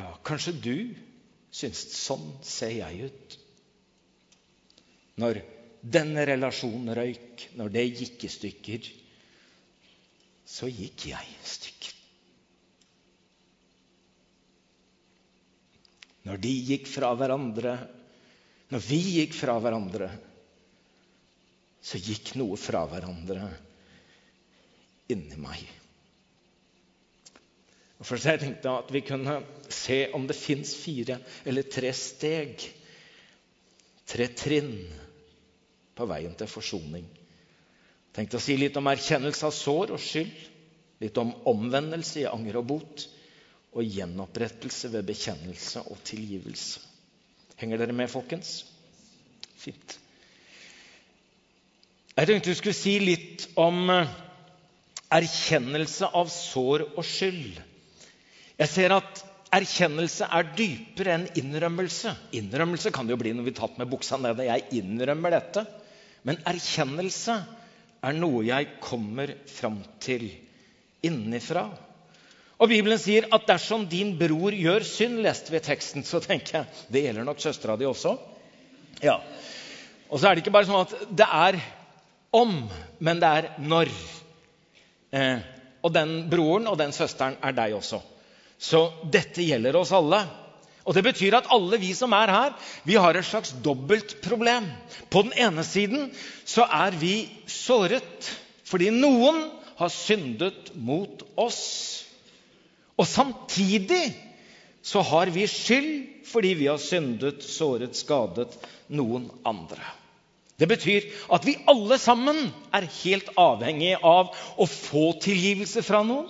Ja, 0.00 0.08
kanskje 0.24 0.54
du 0.56 0.76
syns 1.52 1.82
sånn 1.92 2.30
ser 2.46 2.72
jeg 2.72 3.10
ut. 3.10 3.36
Når 5.20 5.42
denne 5.80 6.24
relasjonen 6.28 6.94
røyk, 6.96 7.50
når 7.58 7.72
det 7.74 7.84
gikk 7.88 8.24
i 8.24 8.30
stykker, 8.32 8.88
så 10.48 10.70
gikk 10.70 11.06
jeg 11.10 11.34
i 11.34 11.50
stykker. 11.52 11.96
Når 16.30 16.40
de 16.44 16.54
gikk 16.70 16.88
fra 16.90 17.12
hverandre, 17.16 17.76
når 18.70 18.82
vi 18.86 19.00
gikk 19.18 19.36
fra 19.36 19.56
hverandre, 19.62 20.10
så 21.80 21.98
gikk 22.00 22.34
noe 22.38 22.58
fra 22.60 22.84
hverandre 22.88 23.48
inni 25.10 25.38
meg. 25.40 25.62
Og 28.00 28.08
først 28.08 28.30
Jeg 28.30 28.40
tenkte 28.40 28.72
at 28.72 28.92
vi 28.92 29.02
kunne 29.04 29.40
se 29.68 30.06
om 30.16 30.26
det 30.28 30.36
fins 30.38 30.72
fire 30.76 31.18
eller 31.44 31.68
tre 31.68 31.92
steg, 31.96 32.62
tre 34.08 34.28
trinn, 34.32 34.74
på 35.94 36.06
veien 36.08 36.32
til 36.32 36.48
forsoning. 36.48 37.04
Tenkte 38.16 38.38
å 38.38 38.42
si 38.42 38.56
litt 38.56 38.76
om 38.80 38.88
erkjennelse 38.88 39.44
av 39.46 39.52
sår 39.52 39.92
og 39.94 40.00
skyld, 40.00 40.32
litt 41.04 41.18
om 41.20 41.34
omvendelse 41.50 42.22
i 42.22 42.28
anger 42.30 42.56
og 42.60 42.70
bot, 42.72 43.04
og 43.76 43.86
gjenopprettelse 43.86 44.90
ved 44.90 45.06
bekjennelse 45.06 45.84
og 45.92 46.00
tilgivelse. 46.08 46.80
Henger 47.60 47.82
dere 47.82 47.94
med, 47.94 48.08
folkens? 48.10 48.62
Fint. 49.60 49.98
Jeg 52.20 52.28
tenkte 52.28 52.52
du 52.52 52.58
skulle 52.58 52.76
si 52.76 52.98
litt 53.00 53.46
om 53.56 53.86
eh, 53.88 54.08
erkjennelse 55.16 56.10
av 56.20 56.26
sår 56.28 56.82
og 56.90 57.06
skyld. 57.08 57.54
Jeg 58.60 58.68
ser 58.68 58.92
at 58.92 59.22
erkjennelse 59.56 60.28
er 60.28 60.50
dypere 60.58 61.14
enn 61.14 61.24
innrømmelse. 61.40 62.12
Innrømmelse 62.36 62.92
kan 62.92 63.08
det 63.08 63.14
jo 63.14 63.22
bli 63.22 63.32
når 63.38 63.48
vi 63.48 63.54
tatt 63.56 63.80
med 63.80 63.88
buksa 63.88 64.20
nede. 64.20 64.44
Jeg 64.50 64.82
innrømmer 64.82 65.32
dette. 65.32 65.64
Men 66.28 66.42
erkjennelse 66.44 67.38
er 68.04 68.20
noe 68.20 68.44
jeg 68.50 68.68
kommer 68.84 69.32
fram 69.48 69.80
til 70.04 70.28
innenfra. 71.00 71.70
Og 72.60 72.68
Bibelen 72.68 73.00
sier 73.00 73.32
at 73.32 73.48
dersom 73.48 73.88
din 73.88 74.12
bror 74.20 74.52
gjør 74.52 74.84
synd, 74.84 75.22
leste 75.24 75.56
vi 75.56 75.64
teksten, 75.64 76.04
så 76.04 76.20
tenker 76.20 76.60
jeg 76.60 76.86
det 76.92 77.08
gjelder 77.08 77.32
nok 77.32 77.40
søstera 77.40 77.80
di 77.80 77.88
også. 77.88 78.18
Ja. 79.00 79.22
Og 80.12 80.20
så 80.20 80.28
er 80.28 80.36
det 80.36 80.44
ikke 80.44 80.58
bare 80.60 80.68
sånn 80.68 80.84
at 80.84 80.98
det 81.16 81.32
er 81.48 81.64
om, 82.30 82.52
men 82.98 83.20
det 83.22 83.30
er 83.38 83.48
når. 83.62 83.90
Eh, 85.10 85.42
og 85.82 85.94
den 85.94 86.14
broren 86.30 86.68
og 86.70 86.78
den 86.78 86.92
søsteren 86.94 87.38
er 87.42 87.56
deg 87.56 87.74
også. 87.78 88.00
Så 88.60 88.84
dette 89.12 89.42
gjelder 89.42 89.78
oss 89.80 89.92
alle. 89.96 90.20
Og 90.84 90.94
Det 90.96 91.04
betyr 91.04 91.36
at 91.36 91.50
alle 91.52 91.78
vi 91.80 91.92
som 91.94 92.12
er 92.16 92.32
her, 92.32 92.52
vi 92.88 92.96
har 92.96 93.14
et 93.14 93.26
slags 93.26 93.52
dobbelt 93.64 94.16
problem. 94.24 94.66
På 95.10 95.22
den 95.22 95.34
ene 95.36 95.64
siden 95.64 96.08
så 96.44 96.64
er 96.64 96.96
vi 96.96 97.28
såret 97.46 98.30
fordi 98.70 98.90
noen 98.94 99.42
har 99.80 99.90
syndet 99.92 100.72
mot 100.74 101.22
oss. 101.40 101.60
Og 102.96 103.06
samtidig 103.08 104.12
så 104.82 105.02
har 105.04 105.32
vi 105.34 105.46
skyld 105.50 105.92
fordi 106.30 106.52
vi 106.54 106.68
har 106.70 106.78
syndet, 106.78 107.42
såret, 107.42 107.96
skadet 107.98 108.52
noen 108.94 109.26
andre. 109.44 109.82
Det 110.60 110.68
betyr 110.68 111.06
at 111.32 111.46
vi 111.48 111.56
alle 111.70 111.96
sammen 112.00 112.50
er 112.76 112.88
helt 113.00 113.32
avhengige 113.40 113.96
av 114.04 114.34
å 114.60 114.66
få 114.68 115.06
tilgivelse 115.24 115.82
fra 115.86 116.02
noen. 116.04 116.28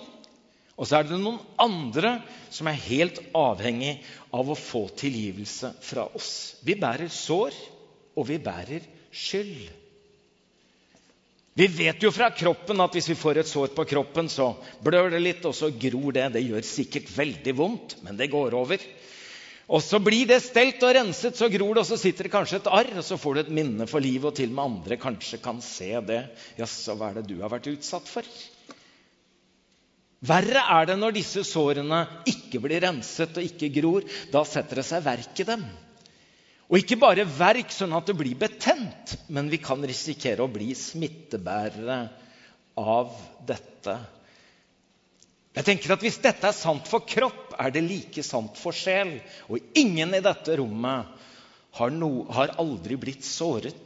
Og 0.79 0.87
så 0.87 0.97
er 1.01 1.09
det 1.09 1.19
noen 1.19 1.41
andre 1.61 2.15
som 2.49 2.69
er 2.71 2.79
helt 2.87 3.19
avhengig 3.37 3.97
av 4.33 4.47
å 4.49 4.57
få 4.57 4.85
tilgivelse 4.97 5.73
fra 5.83 6.07
oss. 6.17 6.31
Vi 6.65 6.77
bærer 6.79 7.11
sår, 7.11 7.53
og 8.15 8.27
vi 8.31 8.39
bærer 8.41 8.87
skyld. 9.11 9.67
Vi 11.59 11.67
vet 11.67 11.99
jo 12.01 12.13
fra 12.15 12.29
kroppen 12.31 12.79
at 12.79 12.95
hvis 12.95 13.11
vi 13.11 13.19
får 13.19 13.41
et 13.41 13.49
sår 13.51 13.73
på 13.75 13.83
kroppen, 13.91 14.31
så 14.31 14.53
blør 14.81 15.11
det 15.11 15.19
litt, 15.19 15.45
og 15.45 15.53
så 15.53 15.67
gror 15.75 16.15
det. 16.15 16.29
Det 16.37 16.45
gjør 16.47 16.63
sikkert 16.65 17.11
veldig 17.11 17.53
vondt, 17.59 17.97
men 18.05 18.17
det 18.17 18.31
går 18.31 18.55
over. 18.55 18.79
Og 19.71 19.79
så 19.79 20.01
blir 20.03 20.27
det 20.27 20.41
stelt 20.43 20.81
og 20.83 20.95
renset, 20.97 21.37
så 21.39 21.47
gror 21.51 21.77
det, 21.77 21.83
og 21.85 21.87
så 21.87 21.97
sitter 21.99 22.27
det 22.27 22.33
kanskje 22.33 22.57
et 22.59 22.71
arr. 22.71 22.89
Og 22.99 23.05
så 23.07 23.15
får 23.19 23.37
du 23.37 23.41
et 23.45 23.53
minne 23.61 23.87
for 23.87 24.03
livet, 24.03 24.27
og 24.27 24.35
til 24.35 24.51
og 24.51 24.57
med 24.57 24.65
andre 24.65 24.97
kanskje 24.99 25.39
kan 25.43 25.61
se 25.63 25.93
det. 26.09 26.25
Jaså, 26.59 26.97
hva 26.99 27.11
er 27.11 27.21
det 27.21 27.29
du 27.29 27.37
har 27.39 27.53
vært 27.53 27.69
utsatt 27.71 28.09
for? 28.11 28.27
Verre 30.27 30.65
er 30.75 30.91
det 30.91 30.97
når 30.99 31.15
disse 31.15 31.45
sårene 31.47 32.03
ikke 32.29 32.59
blir 32.61 32.83
renset 32.83 33.39
og 33.39 33.47
ikke 33.47 33.71
gror. 33.79 34.05
Da 34.33 34.43
setter 34.45 34.81
det 34.81 34.87
seg 34.89 35.07
verk 35.07 35.39
i 35.39 35.47
dem. 35.47 35.63
Og 36.71 36.77
ikke 36.79 36.99
bare 36.99 37.25
verk 37.27 37.71
sånn 37.73 37.95
at 37.95 38.11
det 38.11 38.15
blir 38.19 38.37
betent, 38.39 39.15
men 39.31 39.49
vi 39.51 39.59
kan 39.63 39.81
risikere 39.87 40.43
å 40.43 40.51
bli 40.51 40.69
smittebærere 40.77 42.01
av 42.79 43.15
dette. 43.47 43.97
Jeg 45.57 45.67
tenker 45.67 45.95
at 45.95 46.03
Hvis 46.05 46.21
dette 46.23 46.47
er 46.47 46.55
sant 46.55 46.87
for 46.87 47.03
kropp, 47.07 47.55
er 47.59 47.73
det 47.73 47.83
like 47.83 48.23
sant 48.23 48.57
for 48.59 48.75
sjel. 48.75 49.17
Og 49.51 49.59
ingen 49.77 50.15
i 50.15 50.23
dette 50.23 50.55
rommet 50.59 51.27
har, 51.77 51.91
no, 51.91 52.25
har 52.31 52.55
aldri 52.61 52.97
blitt 52.99 53.27
såret. 53.27 53.77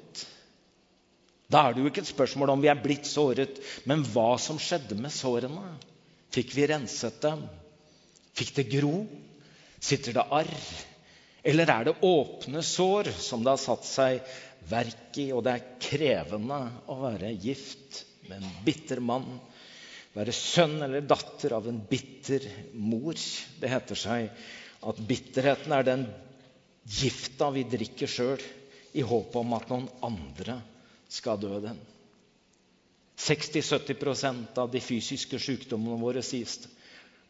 Da 1.52 1.68
er 1.68 1.76
det 1.76 1.84
jo 1.84 1.92
ikke 1.92 2.02
et 2.02 2.10
spørsmål 2.10 2.56
om 2.56 2.64
vi 2.64 2.72
er 2.72 2.82
blitt 2.82 3.06
såret, 3.10 3.60
men 3.86 4.06
hva 4.14 4.34
som 4.42 4.58
skjedde 4.62 4.98
med 4.98 5.14
sårene. 5.14 5.76
Fikk 6.34 6.56
vi 6.58 6.66
renset 6.72 7.20
dem? 7.24 7.46
Fikk 8.36 8.56
det 8.58 8.68
gro? 8.72 9.06
Sitter 9.80 10.18
det 10.18 10.26
arr? 10.34 10.50
Eller 11.46 11.70
er 11.70 11.86
det 11.86 12.00
åpne 12.06 12.64
sår 12.66 13.12
som 13.22 13.44
det 13.46 13.54
har 13.54 13.62
satt 13.62 13.86
seg 13.86 14.36
verk 14.70 15.20
i, 15.22 15.30
og 15.30 15.44
det 15.46 15.54
er 15.54 15.68
krevende 15.82 16.58
å 16.90 16.98
være 17.04 17.36
gift 17.38 18.02
med 18.26 18.42
en 18.42 18.58
bitter 18.66 19.02
mann? 19.06 19.28
Være 20.16 20.32
sønn 20.36 20.78
eller 20.86 21.04
datter 21.04 21.58
av 21.58 21.66
en 21.68 21.82
bitter 21.90 22.46
mor? 22.80 23.18
Det 23.60 23.72
heter 23.72 24.00
seg 24.00 24.30
at 24.86 25.02
bitterheten 25.10 25.74
er 25.76 25.84
den 25.88 26.06
gifta 26.86 27.50
vi 27.56 27.66
drikker 27.68 28.08
sjøl 28.08 28.44
i 28.96 29.04
håp 29.04 29.36
om 29.42 29.56
at 29.58 29.68
noen 29.72 29.90
andre 30.06 30.60
skal 31.12 31.40
dø 31.42 31.58
den. 31.64 31.82
60-70% 33.26 34.60
av 34.60 34.72
de 34.72 34.82
fysiske 34.84 35.40
sykdommene 35.40 36.00
våre 36.02 36.24
sies 36.24 36.62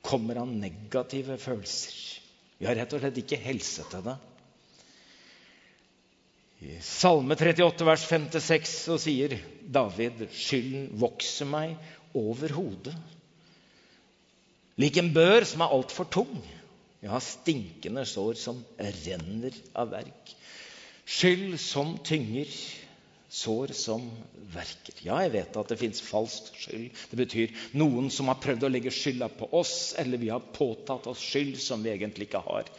kommer 0.06 0.38
av 0.42 0.50
negative 0.51 1.39
følelser. 1.42 1.98
Vi 2.60 2.70
har 2.70 2.77
rett 2.77 2.94
og 2.94 3.01
slett 3.01 3.20
ikke 3.22 3.42
helse 3.42 3.86
til 3.89 4.06
det. 4.06 4.15
I 6.65 6.77
Salme 6.86 7.36
38, 7.38 7.86
vers 7.86 8.06
5-6 8.10 8.75
så 8.88 8.96
sier 9.01 9.36
David 9.62 10.27
skylden 10.34 10.88
vokser 11.01 11.50
meg 11.50 11.75
over 12.15 12.55
hodet. 12.55 12.95
Lik 14.81 14.98
en 15.00 15.13
bør 15.15 15.45
som 15.48 15.63
er 15.63 15.75
altfor 15.75 16.07
tung. 16.12 16.36
Har 17.05 17.22
stinkende 17.22 18.01
sår 18.10 18.34
som 18.41 18.63
renner 18.81 19.53
av 19.77 19.91
verk. 19.93 20.31
Skyld 21.05 21.60
som 21.62 21.91
tynger, 22.01 22.50
sår 23.29 23.75
som 23.77 24.07
verker. 24.55 24.98
Ja, 25.05 25.19
jeg 25.22 25.36
vet 25.36 25.60
at 25.60 25.69
det 25.69 25.77
fins 25.77 26.01
falsk 26.01 26.55
skyld. 26.57 26.89
Det 27.12 27.19
betyr 27.19 27.53
noen 27.77 28.10
som 28.13 28.31
har 28.31 28.39
prøvd 28.41 28.65
å 28.65 28.72
legge 28.74 28.93
skylda 28.95 29.29
på 29.38 29.51
oss, 29.60 29.93
eller 30.01 30.22
vi 30.22 30.31
har 30.34 30.48
påtatt 30.55 31.05
oss 31.12 31.22
skyld 31.22 31.60
som 31.62 31.86
vi 31.86 31.93
egentlig 31.93 32.29
ikke 32.31 32.41
har. 32.48 32.74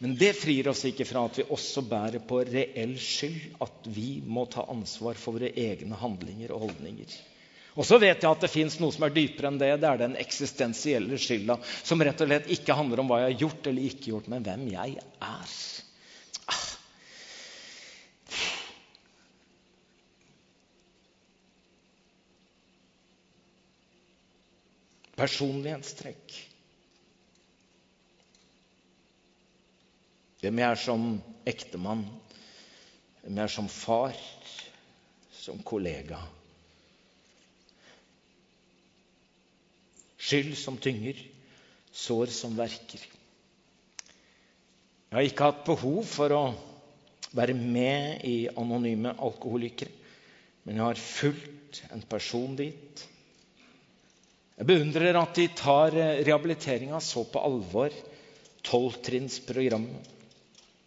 Men 0.00 0.14
det 0.20 0.34
frir 0.36 0.68
oss 0.70 0.84
ikke 0.88 1.08
fra 1.08 1.24
at 1.28 1.40
vi 1.40 1.48
også 1.56 1.84
bærer 1.88 2.22
på 2.24 2.44
reell 2.48 2.94
skyld, 3.00 3.56
at 3.64 3.90
vi 3.96 4.20
må 4.24 4.44
ta 4.52 4.68
ansvar 4.72 5.16
for 5.20 5.40
våre 5.40 5.52
egne 5.56 5.96
handlinger 6.00 6.52
og 6.52 6.68
holdninger. 6.68 7.16
Og 7.80 7.86
så 7.88 7.96
vet 7.96 8.20
jeg 8.20 8.28
at 8.28 8.42
det 8.44 8.52
fins 8.52 8.76
noe 8.82 8.92
som 8.92 9.06
er 9.06 9.14
dypere 9.14 9.48
enn 9.48 9.60
det. 9.60 9.70
Det 9.80 9.88
er 9.88 10.00
den 10.02 10.18
eksistensielle 10.20 11.16
skylda, 11.16 11.56
som 11.64 12.02
rett 12.04 12.20
og 12.20 12.28
slett 12.28 12.50
ikke 12.52 12.76
handler 12.76 13.00
om 13.00 13.08
hva 13.08 13.22
jeg 13.22 13.32
har 13.32 13.44
gjort 13.46 13.70
eller 13.70 13.88
ikke 13.88 14.10
gjort, 14.12 14.28
men 14.28 14.44
hvem 14.44 14.66
jeg 14.74 14.98
er. 15.00 15.54
personlighetstrekk. 25.20 26.36
Hvem 30.40 30.60
jeg 30.62 30.72
er 30.72 30.80
som 30.80 31.06
ektemann, 31.48 32.06
hvem 33.20 33.40
jeg 33.42 33.44
er 33.44 33.52
som 33.52 33.68
far, 33.68 34.16
som 35.36 35.60
kollega. 35.66 36.22
Skyld 40.20 40.56
som 40.60 40.76
tynger, 40.80 41.16
sår 41.92 42.32
som 42.34 42.56
verker. 42.58 43.04
Jeg 45.10 45.16
har 45.16 45.26
ikke 45.26 45.48
hatt 45.48 45.64
behov 45.66 46.04
for 46.06 46.36
å 46.36 46.42
være 47.34 47.56
med 47.56 48.26
i 48.28 48.36
Anonyme 48.52 49.14
alkoholikere, 49.16 49.90
men 50.66 50.76
jeg 50.76 50.86
har 50.86 51.00
fulgt 51.00 51.80
en 51.94 52.04
person 52.10 52.52
dit 52.58 53.08
jeg 54.60 54.68
beundrer 54.68 55.16
at 55.16 55.38
de 55.38 55.46
tar 55.56 55.94
eh, 55.96 56.18
rehabiliteringa 56.26 56.98
så 57.00 57.22
på 57.24 57.40
alvor. 57.40 57.94
Tolvtrinnsprogrammet. 58.68 60.10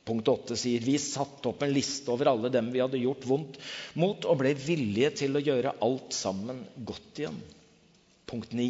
Punkt 0.06 0.28
8 0.30 0.58
sier 0.60 0.84
vi 0.84 0.94
satte 1.02 1.50
opp 1.50 1.64
en 1.64 1.74
liste 1.74 2.12
over 2.14 2.30
alle 2.30 2.52
dem 2.54 2.68
vi 2.70 2.84
hadde 2.84 3.02
gjort 3.02 3.26
vondt 3.26 3.58
mot, 3.98 4.28
og 4.30 4.42
ble 4.44 4.52
villige 4.60 5.10
til 5.24 5.40
å 5.40 5.42
gjøre 5.42 5.74
alt 5.88 6.14
sammen 6.14 6.60
godt 6.86 7.24
igjen. 7.24 7.40
Punkt 8.30 8.54
9. 8.54 8.68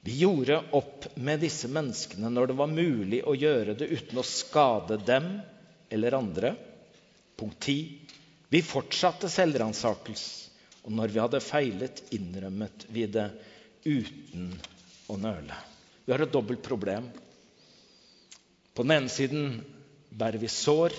Vi 0.00 0.18
gjorde 0.18 0.60
opp 0.78 1.06
med 1.16 1.40
disse 1.42 1.68
menneskene 1.68 2.30
når 2.30 2.50
det 2.50 2.58
var 2.60 2.70
mulig 2.70 3.22
å 3.26 3.34
gjøre 3.34 3.74
det 3.78 3.90
uten 3.90 4.20
å 4.20 4.26
skade 4.26 5.00
dem 5.06 5.30
eller 5.90 6.16
andre. 6.18 6.54
Punkt 7.38 7.58
10. 7.60 8.08
Vi 8.48 8.62
fortsatte 8.64 9.28
selvransakelse, 9.28 10.48
og 10.86 10.94
når 10.96 11.12
vi 11.12 11.20
hadde 11.20 11.44
feilet, 11.44 12.00
innrømmet 12.16 12.86
vi 12.94 13.04
det 13.12 13.26
uten 13.84 14.52
å 15.12 15.18
nøle. 15.20 15.56
Vi 16.06 16.14
har 16.14 16.24
et 16.24 16.32
dobbelt 16.32 16.62
problem. 16.64 17.10
På 18.72 18.86
den 18.86 18.94
ene 18.94 19.12
siden 19.12 19.58
bærer 20.08 20.40
vi 20.40 20.48
sår, 20.48 20.94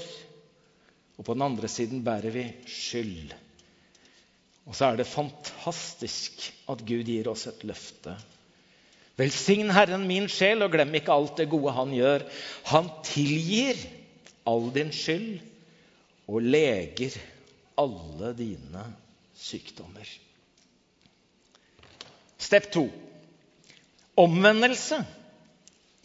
og 1.18 1.26
på 1.26 1.34
den 1.34 1.46
andre 1.48 1.72
siden 1.72 2.04
bærer 2.06 2.36
vi 2.36 2.46
skyld. 2.70 3.34
Og 4.70 4.76
så 4.78 4.92
er 4.92 5.00
det 5.00 5.10
fantastisk 5.10 6.46
at 6.70 6.84
Gud 6.86 7.10
gir 7.10 7.32
oss 7.32 7.48
et 7.50 7.66
løfte. 7.66 8.14
Velsign 9.20 9.74
Herren 9.76 10.06
min 10.08 10.30
sjel, 10.32 10.64
og 10.64 10.72
glem 10.74 10.94
ikke 10.96 11.14
alt 11.14 11.42
det 11.42 11.50
gode 11.52 11.76
Han 11.76 11.92
gjør. 11.96 12.24
Han 12.72 12.88
tilgir 13.06 13.80
all 14.48 14.70
din 14.76 14.94
skyld 14.96 15.42
og 16.30 16.46
leger 16.46 17.18
alle 17.80 18.34
dine 18.38 18.86
sykdommer. 19.40 20.08
Step 22.40 22.72
2. 22.74 22.86
Omvendelse 24.20 25.02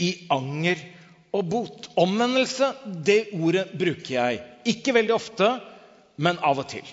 i 0.02 0.10
anger 0.34 0.80
og 1.34 1.48
bot. 1.50 1.88
Omvendelse, 1.98 2.72
det 3.06 3.34
ordet 3.34 3.68
bruker 3.78 4.14
jeg. 4.14 4.40
Ikke 4.70 4.94
veldig 4.96 5.14
ofte, 5.14 5.50
men 6.16 6.38
av 6.42 6.62
og 6.62 6.68
til. 6.70 6.86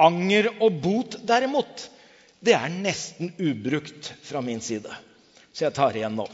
Anger 0.00 0.50
og 0.58 0.80
bot, 0.84 1.18
derimot, 1.26 1.88
det 2.44 2.54
er 2.56 2.72
nesten 2.72 3.32
ubrukt 3.40 4.12
fra 4.26 4.42
min 4.44 4.60
side. 4.64 4.92
Så 5.54 5.68
jeg 5.68 5.76
tar 5.76 5.94
igjen 5.94 6.16
nå. 6.18 6.26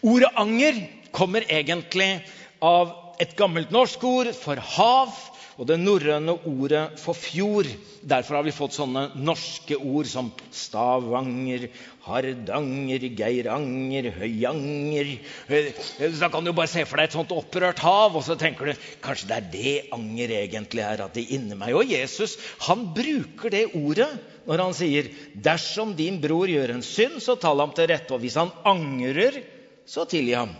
Ordet 0.00 0.30
anger 0.40 0.78
kommer 1.12 1.44
egentlig 1.44 2.22
av 2.64 2.94
et 3.20 3.34
gammelt 3.36 3.72
norsk 3.74 4.04
ord 4.08 4.30
for 4.32 4.56
hav 4.76 5.12
og 5.60 5.66
det 5.68 5.76
norrøne 5.76 6.32
ordet 6.48 6.86
for 7.02 7.12
fjord. 7.12 7.68
Derfor 8.00 8.38
har 8.38 8.46
vi 8.46 8.54
fått 8.56 8.78
sånne 8.78 9.10
norske 9.20 9.76
ord 9.76 10.08
som 10.08 10.30
Stavanger, 10.56 11.66
Hardanger, 12.06 13.04
Geiranger, 13.18 14.08
Høyanger. 14.16 15.10
Da 16.16 16.30
kan 16.32 16.48
du 16.48 16.54
bare 16.56 16.70
se 16.72 16.86
for 16.88 16.96
deg 16.96 17.10
et 17.10 17.18
sånt 17.18 17.36
opprørt 17.36 17.84
hav, 17.84 18.16
og 18.16 18.24
så 18.24 18.38
tenker 18.40 18.72
du 18.72 18.88
kanskje 19.04 19.28
det 19.28 19.36
er 19.36 19.52
det 19.52 19.76
anger 19.98 20.32
egentlig 20.38 20.86
er. 20.86 21.04
at 21.04 21.18
det 21.18 21.28
inni 21.28 21.60
meg. 21.60 21.76
Og 21.76 21.92
Jesus 21.92 22.38
han 22.64 22.88
bruker 22.96 23.52
det 23.52 23.66
ordet 23.76 24.08
når 24.46 24.62
han 24.64 24.74
sier 24.76 25.10
dersom 25.34 25.94
din 25.98 26.18
bror 26.22 26.50
gjør 26.50 26.74
en 26.74 26.84
synd, 26.84 27.20
så 27.22 27.36
tal 27.40 27.60
ham 27.62 27.72
til 27.76 27.90
rette. 27.90 28.12
Og 28.14 28.22
hvis 28.22 28.38
han 28.40 28.52
angrer, 28.66 29.40
så 29.88 30.06
tilgi 30.08 30.36
ham. 30.38 30.54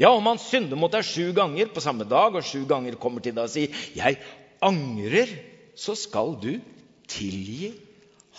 Ja, 0.00 0.12
om 0.14 0.26
han 0.30 0.40
synder 0.40 0.78
mot 0.80 0.92
deg 0.92 1.04
sju 1.04 1.32
ganger 1.36 1.72
på 1.74 1.82
samme 1.84 2.06
dag, 2.08 2.36
og 2.36 2.46
sju 2.46 2.64
ganger 2.68 2.96
kommer 3.00 3.24
til 3.24 3.36
deg 3.36 3.44
og 3.44 3.52
sier 3.52 3.68
'Jeg 3.94 4.20
angrer', 4.62 5.36
så 5.76 5.94
skal 5.96 6.36
du 6.40 6.60
tilgi 7.08 7.72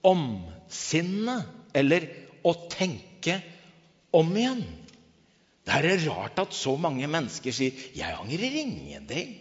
omsinne, 0.05 1.37
eller 1.75 2.07
å 2.45 2.53
tenke 2.71 3.41
om 4.13 4.37
igjen. 4.37 4.65
Det 5.65 5.73
er 5.81 6.11
rart 6.11 6.39
at 6.43 6.55
så 6.55 6.77
mange 6.77 7.07
mennesker 7.09 7.53
sier 7.53 7.73
'Jeg 7.95 8.17
angrer 8.21 8.57
ingenting'. 8.61 9.41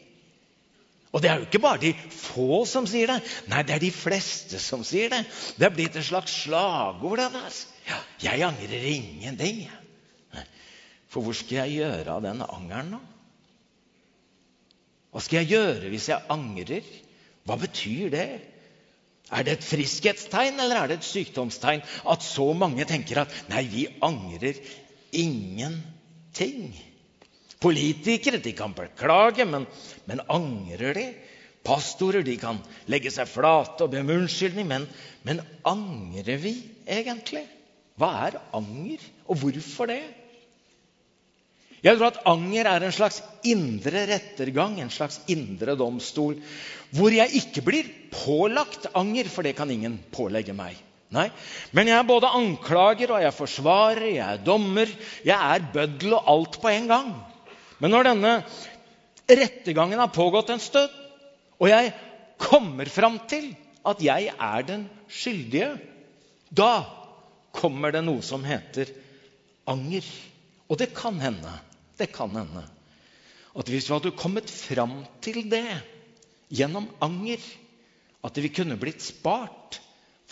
Og 1.13 1.21
det 1.21 1.29
er 1.29 1.35
jo 1.35 1.45
ikke 1.45 1.59
bare 1.59 1.77
de 1.81 1.93
få 2.09 2.65
som 2.65 2.87
sier 2.89 3.07
det. 3.07 3.19
Nei, 3.47 3.61
det 3.61 3.75
er 3.75 3.79
de 3.79 3.91
fleste 3.91 4.59
som 4.59 4.83
sier 4.83 5.09
det. 5.09 5.25
Det 5.59 5.67
er 5.67 5.75
blitt 5.75 5.95
et 5.95 6.05
slags 6.05 6.31
slagord. 6.31 7.19
Ja, 7.19 7.99
'Jeg 8.21 8.41
angrer 8.41 8.87
ingenting'. 8.87 9.69
For 11.07 11.21
hvor 11.21 11.33
skal 11.33 11.57
jeg 11.57 11.71
gjøre 11.71 12.09
av 12.09 12.21
den 12.21 12.41
angeren, 12.41 12.91
da? 12.91 12.99
Hva 15.11 15.21
skal 15.21 15.43
jeg 15.43 15.51
gjøre 15.53 15.89
hvis 15.89 16.09
jeg 16.09 16.25
angrer? 16.29 16.87
Hva 17.45 17.55
betyr 17.61 18.09
det? 18.09 18.41
Er 19.31 19.43
det 19.43 19.53
et 19.59 19.63
friskhetstegn 19.63 20.59
eller 20.59 20.75
er 20.75 20.87
det 20.87 20.97
et 20.97 21.05
sykdomstegn 21.05 21.83
at 22.09 22.23
så 22.23 22.53
mange 22.57 22.85
tenker 22.85 23.21
at 23.21 23.35
nei, 23.49 23.63
vi 23.69 23.87
angrer 24.01 24.57
ingenting? 25.11 25.83
Politikere 27.63 28.41
de 28.43 28.53
kan 28.57 28.73
beklage, 28.75 29.45
men, 29.47 29.67
men 30.09 30.23
angrer 30.31 30.97
de? 30.97 31.05
Pastorer 31.63 32.25
de 32.27 32.35
kan 32.39 32.57
legge 32.91 33.11
seg 33.13 33.29
flate 33.31 33.85
og 33.85 33.93
be 33.93 34.01
om 34.03 34.11
unnskyldning, 34.17 34.67
men, 34.67 34.87
men 35.23 35.39
angrer 35.67 36.41
vi 36.41 36.57
egentlig? 36.83 37.45
Hva 37.95 38.09
er 38.25 38.39
anger, 38.57 39.03
og 39.29 39.39
hvorfor 39.39 39.87
det? 39.91 40.01
Jeg 41.83 41.99
tror 41.99 42.13
at 42.13 42.21
anger 42.31 42.67
er 42.71 42.85
en 42.87 42.95
slags 42.95 43.19
indre 43.47 44.05
rettergang, 44.07 44.77
en 44.79 44.91
slags 44.91 45.19
indre 45.31 45.75
domstol, 45.79 46.37
hvor 46.95 47.11
jeg 47.11 47.35
ikke 47.41 47.63
blir 47.65 47.89
pålagt 48.13 48.87
anger, 48.95 49.27
for 49.31 49.43
det 49.43 49.55
kan 49.57 49.71
ingen 49.71 49.97
pålegge 50.15 50.55
meg. 50.55 50.77
Nei, 51.13 51.27
Men 51.71 51.89
jeg 51.91 51.97
er 51.99 52.07
både 52.09 52.31
anklager 52.33 53.11
og 53.13 53.21
jeg 53.21 53.29
er 53.29 53.35
forsvarer, 53.37 54.07
jeg 54.15 54.25
er 54.25 54.41
dommer, 54.45 54.89
jeg 55.25 55.37
er 55.37 55.67
bøddel 55.73 56.15
og 56.17 56.29
alt 56.33 56.57
på 56.63 56.71
en 56.71 56.89
gang. 56.89 57.11
Men 57.77 57.93
når 57.93 58.07
denne 58.09 58.33
rettergangen 59.29 60.01
har 60.01 60.13
pågått 60.15 60.49
en 60.53 60.63
stund, 60.63 60.93
og 61.61 61.69
jeg 61.69 61.93
kommer 62.41 62.89
fram 62.89 63.19
til 63.29 63.51
at 63.87 64.01
jeg 64.03 64.31
er 64.33 64.65
den 64.67 64.87
skyldige, 65.11 65.75
da 66.49 66.71
kommer 67.53 67.93
det 67.93 68.01
noe 68.07 68.23
som 68.25 68.45
heter 68.47 68.89
anger. 69.69 70.05
Og 70.69 70.79
det 70.81 70.91
kan 70.97 71.19
hende, 71.21 71.53
det 71.99 72.09
kan 72.15 72.33
hende 72.33 72.65
at 73.53 73.69
hvis 73.69 73.85
vi 73.85 73.93
hadde 73.93 74.15
kommet 74.17 74.49
fram 74.49 75.03
til 75.21 75.43
det 75.51 75.67
gjennom 76.49 76.87
anger, 77.05 77.37
at 78.25 78.39
vi 78.41 78.49
kunne 78.49 78.79
blitt 78.81 79.03
spart 79.05 79.77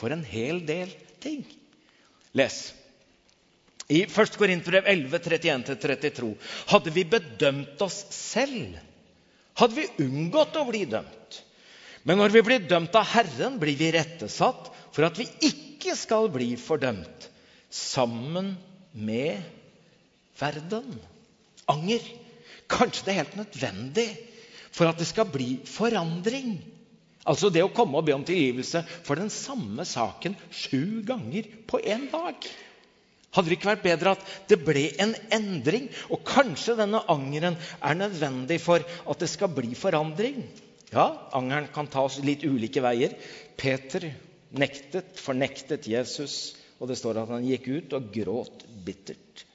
for 0.01 0.13
en 0.13 0.23
hel 0.25 0.63
del 0.65 0.89
ting. 1.21 1.43
Les. 2.33 2.57
I 3.91 4.05
1. 4.07 4.37
Korinterbrev 4.39 4.87
11, 4.87 5.19
31-32 5.19 6.31
hadde 6.71 6.93
vi 6.95 7.03
bedømt 7.11 7.81
oss 7.83 7.99
selv, 8.15 8.77
hadde 9.59 9.77
vi 9.77 10.05
unngått 10.05 10.57
å 10.57 10.65
bli 10.69 10.85
dømt. 10.89 11.41
Men 12.07 12.17
når 12.17 12.33
vi 12.33 12.43
blir 12.47 12.63
dømt 12.65 12.95
av 12.97 13.09
Herren, 13.11 13.59
blir 13.61 13.77
vi 13.77 13.91
rettesatt 13.93 14.71
for 14.95 15.05
at 15.05 15.19
vi 15.19 15.27
ikke 15.51 15.93
skal 15.99 16.31
bli 16.33 16.55
fordømt 16.57 17.27
sammen 17.71 18.55
med 18.95 19.43
verden. 20.39 20.97
Anger. 21.69 22.01
Kanskje 22.71 23.05
det 23.05 23.13
er 23.13 23.21
helt 23.21 23.37
nødvendig 23.37 24.07
for 24.71 24.87
at 24.87 24.99
det 24.99 25.07
skal 25.09 25.27
bli 25.29 25.57
forandring. 25.67 26.55
Altså 27.29 27.51
det 27.53 27.61
å 27.65 27.73
komme 27.73 27.99
og 27.99 28.07
be 28.07 28.15
om 28.15 28.25
tilgivelse 28.25 28.81
for 29.05 29.19
den 29.19 29.29
samme 29.33 29.85
saken 29.85 30.35
sju 30.49 31.03
ganger 31.05 31.49
på 31.69 31.81
én 31.83 32.07
dag. 32.13 32.37
Hadde 33.31 33.47
det 33.47 33.59
ikke 33.59 33.69
vært 33.69 33.85
bedre 33.85 34.13
at 34.17 34.31
det 34.49 34.57
ble 34.65 34.87
en 34.99 35.13
endring? 35.31 35.85
Og 36.11 36.25
kanskje 36.27 36.75
denne 36.79 37.03
angeren 37.11 37.55
er 37.79 37.99
nødvendig 37.99 38.57
for 38.63 38.83
at 38.83 39.21
det 39.21 39.29
skal 39.31 39.53
bli 39.55 39.71
forandring? 39.77 40.41
Ja, 40.91 41.29
angeren 41.37 41.69
kan 41.71 41.87
ta 41.87 42.03
oss 42.03 42.19
litt 42.25 42.43
ulike 42.43 42.83
veier. 42.83 43.15
Peter 43.55 44.09
nektet, 44.51 45.15
fornektet 45.21 45.87
Jesus, 45.87 46.57
og 46.81 46.89
det 46.91 46.97
står 46.99 47.21
at 47.21 47.31
han 47.31 47.47
gikk 47.47 47.69
ut 47.71 47.95
og 47.95 48.09
gråt 48.11 48.65
bittert. 48.83 49.45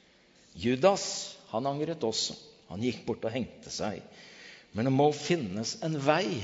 Judas 0.56 1.36
han 1.50 1.68
angret 1.68 2.04
også. 2.06 2.38
Han 2.70 2.80
gikk 2.82 3.04
bort 3.06 3.26
og 3.28 3.34
hengte 3.34 3.70
seg. 3.70 4.00
Men 4.72 4.88
det 4.88 4.94
må 4.94 5.10
finnes 5.14 5.76
en 5.84 5.98
vei 6.00 6.40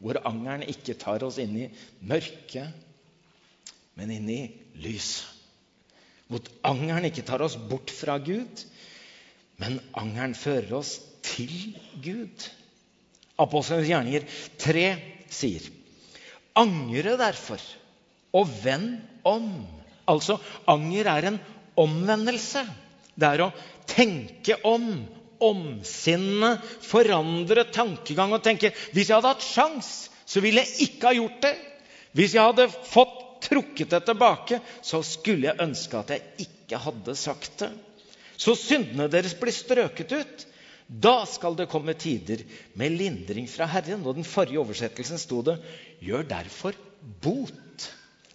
hvor 0.00 0.20
angeren 0.28 0.64
ikke 0.68 0.96
tar 1.00 1.22
oss 1.26 1.38
inn 1.42 1.56
i 1.60 1.66
mørket, 2.08 2.72
men 3.98 4.12
inn 4.14 4.28
i 4.32 4.40
lyset. 4.80 5.28
Hvor 6.30 6.46
angeren 6.64 7.08
ikke 7.08 7.26
tar 7.26 7.42
oss 7.42 7.56
bort 7.58 7.90
fra 7.92 8.16
Gud, 8.22 8.64
men 9.60 9.80
angeren 9.98 10.36
fører 10.38 10.72
oss 10.78 10.94
til 11.26 11.52
Gud. 12.04 12.46
Apostelens 13.40 13.88
gjerninger 13.90 14.26
3 14.62 14.86
sier 15.32 15.66
Angre 16.58 17.16
derfor, 17.18 17.60
og 18.36 18.48
vend 18.62 18.98
om. 19.26 19.50
Altså, 20.10 20.38
anger 20.70 21.06
er 21.12 21.28
en 21.28 21.38
omvendelse. 21.78 22.64
Det 23.14 23.28
er 23.28 23.44
å 23.44 23.52
tenke 23.90 24.56
om 24.66 24.88
omsinne, 25.44 26.54
forandre 26.84 27.66
tankegang 27.72 28.34
og 28.36 28.44
tenke 28.44 28.72
hvis 28.92 29.08
jeg 29.08 29.16
hadde 29.18 29.34
hatt 29.34 29.46
sjans, 29.46 29.90
så 30.26 30.42
ville 30.44 30.62
jeg 30.62 30.90
ikke 30.90 31.10
ha 31.10 31.16
gjort 31.16 31.40
det. 31.44 31.54
Hvis 32.16 32.34
jeg 32.36 32.46
hadde 32.50 32.68
fått 32.70 33.18
trukket 33.44 33.94
det 33.94 34.02
tilbake, 34.06 34.60
så 34.84 35.02
skulle 35.06 35.48
jeg 35.50 35.62
ønske 35.64 36.00
at 36.00 36.12
jeg 36.14 36.46
ikke 36.46 36.80
hadde 36.84 37.16
sagt 37.18 37.62
det. 37.62 37.70
Så 38.40 38.54
syndene 38.56 39.08
deres 39.12 39.34
blir 39.36 39.54
strøket 39.54 40.14
ut. 40.16 40.46
Da 40.90 41.22
skal 41.28 41.54
det 41.58 41.68
komme 41.70 41.94
tider 41.94 42.42
med 42.78 42.96
lindring 42.98 43.46
fra 43.50 43.68
Herren. 43.70 44.02
Og 44.02 44.16
den 44.16 44.26
forrige 44.26 44.62
oversettelsen 44.62 45.20
sto 45.22 45.42
det 45.46 45.60
'gjør 46.00 46.26
derfor 46.26 46.78
bot'. 47.22 47.88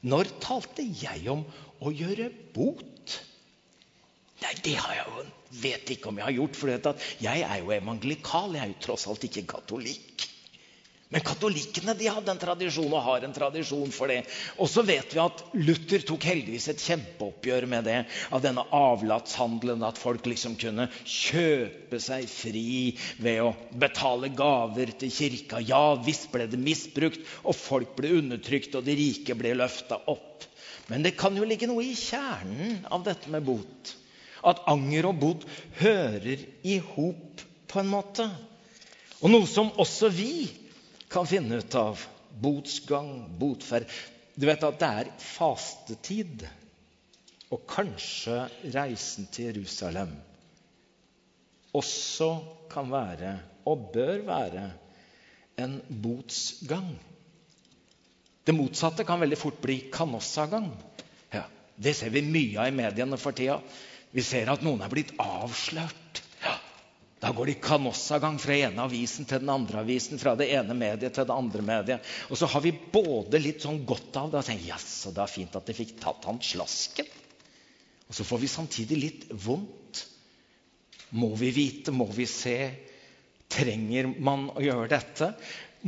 Når 0.06 0.30
talte 0.40 0.86
jeg 1.02 1.26
om 1.30 1.44
å 1.82 1.92
gjøre 1.92 2.30
bot? 2.54 2.95
Nei, 4.44 4.52
det 4.64 4.76
har 4.76 4.96
jeg 4.98 5.08
jo 5.08 5.26
vet 5.64 5.92
ikke 5.96 6.10
om 6.12 6.18
jeg 6.20 6.28
har 6.28 6.36
gjort. 6.40 6.58
For 6.60 6.72
jeg 7.24 7.44
er 7.48 7.60
jo 7.62 7.76
evangelikal. 7.76 8.56
Jeg 8.58 8.66
er 8.66 8.74
jo 8.74 8.82
tross 8.90 9.08
alt 9.12 9.28
ikke 9.28 9.46
katolikk. 9.56 10.32
Men 11.14 11.22
katolikkene 11.24 11.94
de 11.96 12.08
hadde 12.10 12.34
en 12.34 12.40
tradisjon 12.42 12.92
og 12.98 13.04
har 13.06 13.24
en 13.24 13.34
tradisjon 13.34 13.92
for 13.94 14.10
det. 14.12 14.24
Og 14.60 14.68
så 14.68 14.82
vet 14.84 15.14
vi 15.14 15.22
at 15.22 15.44
Luther 15.54 16.02
tok 16.04 16.26
heldigvis 16.28 16.66
et 16.74 16.82
kjempeoppgjør 16.82 17.68
med 17.72 17.86
det. 17.88 18.00
Av 18.36 18.42
denne 18.44 18.66
avlatshandelen. 18.76 19.86
At 19.88 20.02
folk 20.02 20.28
liksom 20.28 20.58
kunne 20.60 20.90
kjøpe 21.06 22.02
seg 22.04 22.28
fri 22.28 22.66
ved 23.24 23.44
å 23.46 23.54
betale 23.86 24.34
gaver 24.36 24.92
til 25.00 25.14
kirka. 25.14 25.62
Ja 25.64 25.94
visst 26.04 26.28
ble 26.34 26.50
det 26.52 26.60
misbrukt, 26.60 27.22
og 27.46 27.56
folk 27.56 27.96
ble 27.96 28.18
undertrykt, 28.20 28.76
og 28.76 28.84
de 28.90 28.98
rike 29.00 29.38
ble 29.40 29.56
løfta 29.62 30.02
opp. 30.12 30.50
Men 30.90 31.06
det 31.06 31.16
kan 31.18 31.38
jo 31.38 31.48
ligge 31.48 31.70
noe 31.70 31.86
i 31.86 31.96
kjernen 31.98 32.82
av 32.94 33.06
dette 33.08 33.32
med 33.32 33.46
bot 33.46 33.96
at 34.46 34.64
anger 34.70 35.10
og 35.10 35.22
bod 35.22 35.46
hører 35.80 36.44
i 36.64 36.78
hop 36.94 37.44
på 37.72 37.82
en 37.82 37.92
måte. 37.92 38.28
Og 39.22 39.32
noe 39.32 39.48
som 39.50 39.74
også 39.82 40.12
vi 40.14 40.48
kan 41.12 41.28
finne 41.30 41.62
ut 41.62 41.80
av. 41.80 42.04
Botsgang, 42.36 43.12
botferd. 43.40 43.88
Du 44.36 44.48
vet 44.50 44.64
at 44.68 44.80
det 44.82 44.92
er 45.02 45.12
fastetid. 45.24 46.46
Og 47.54 47.64
kanskje 47.70 48.46
reisen 48.74 49.30
til 49.32 49.54
Jerusalem 49.54 50.16
også 51.76 52.30
kan 52.72 52.88
være, 52.92 53.34
og 53.68 53.90
bør 53.94 54.22
være, 54.28 54.70
en 55.60 55.80
botsgang. 56.04 56.94
Det 58.46 58.56
motsatte 58.56 59.06
kan 59.08 59.22
veldig 59.22 59.40
fort 59.40 59.58
bli 59.64 59.78
kanossagang. 59.92 60.70
Ja, 61.34 61.46
det 61.76 61.96
ser 61.98 62.14
vi 62.14 62.24
mye 62.26 62.60
av 62.62 62.70
i 62.70 62.76
mediene 62.76 63.20
for 63.20 63.36
tida. 63.36 63.58
Vi 64.16 64.24
ser 64.24 64.48
at 64.48 64.64
noen 64.64 64.80
er 64.86 64.92
blitt 64.92 65.12
avslørt. 65.20 66.22
Ja, 66.40 66.54
da 67.20 67.34
går 67.36 67.50
de 67.52 67.58
kanossagang 67.60 68.38
fra 68.40 68.56
ene 68.56 68.86
avisen 68.86 69.28
til 69.28 69.42
den 69.44 69.52
andre 69.52 69.82
avisen, 69.84 70.20
fra 70.22 70.38
det 70.40 70.48
ene 70.56 70.76
mediet 70.78 71.18
til 71.18 71.28
det 71.28 71.36
andre 71.36 71.64
mediet. 71.68 72.12
Og 72.32 72.40
så 72.40 72.48
har 72.54 72.64
vi 72.64 72.72
både 72.72 73.42
litt 73.44 73.66
sånn 73.66 73.82
godt 73.88 74.16
av 74.22 74.32
det 74.32 74.40
og 74.40 74.48
tenker 74.48 74.70
jaså, 74.72 75.12
det 75.12 75.24
er 75.26 75.34
fint 75.34 75.58
at 75.60 75.68
de 75.68 75.76
fikk 75.76 75.98
tatt 76.00 76.28
han 76.30 76.40
slasken. 76.40 77.10
Og 78.08 78.16
så 78.16 78.24
får 78.28 78.40
vi 78.40 78.52
samtidig 78.52 79.00
litt 79.02 79.26
vondt. 79.44 80.06
Må 81.16 81.34
vi 81.40 81.50
vite? 81.56 81.92
Må 81.96 82.08
vi 82.16 82.28
se? 82.30 82.58
Trenger 83.52 84.08
man 84.24 84.48
å 84.54 84.64
gjøre 84.64 84.88
dette? 84.92 85.34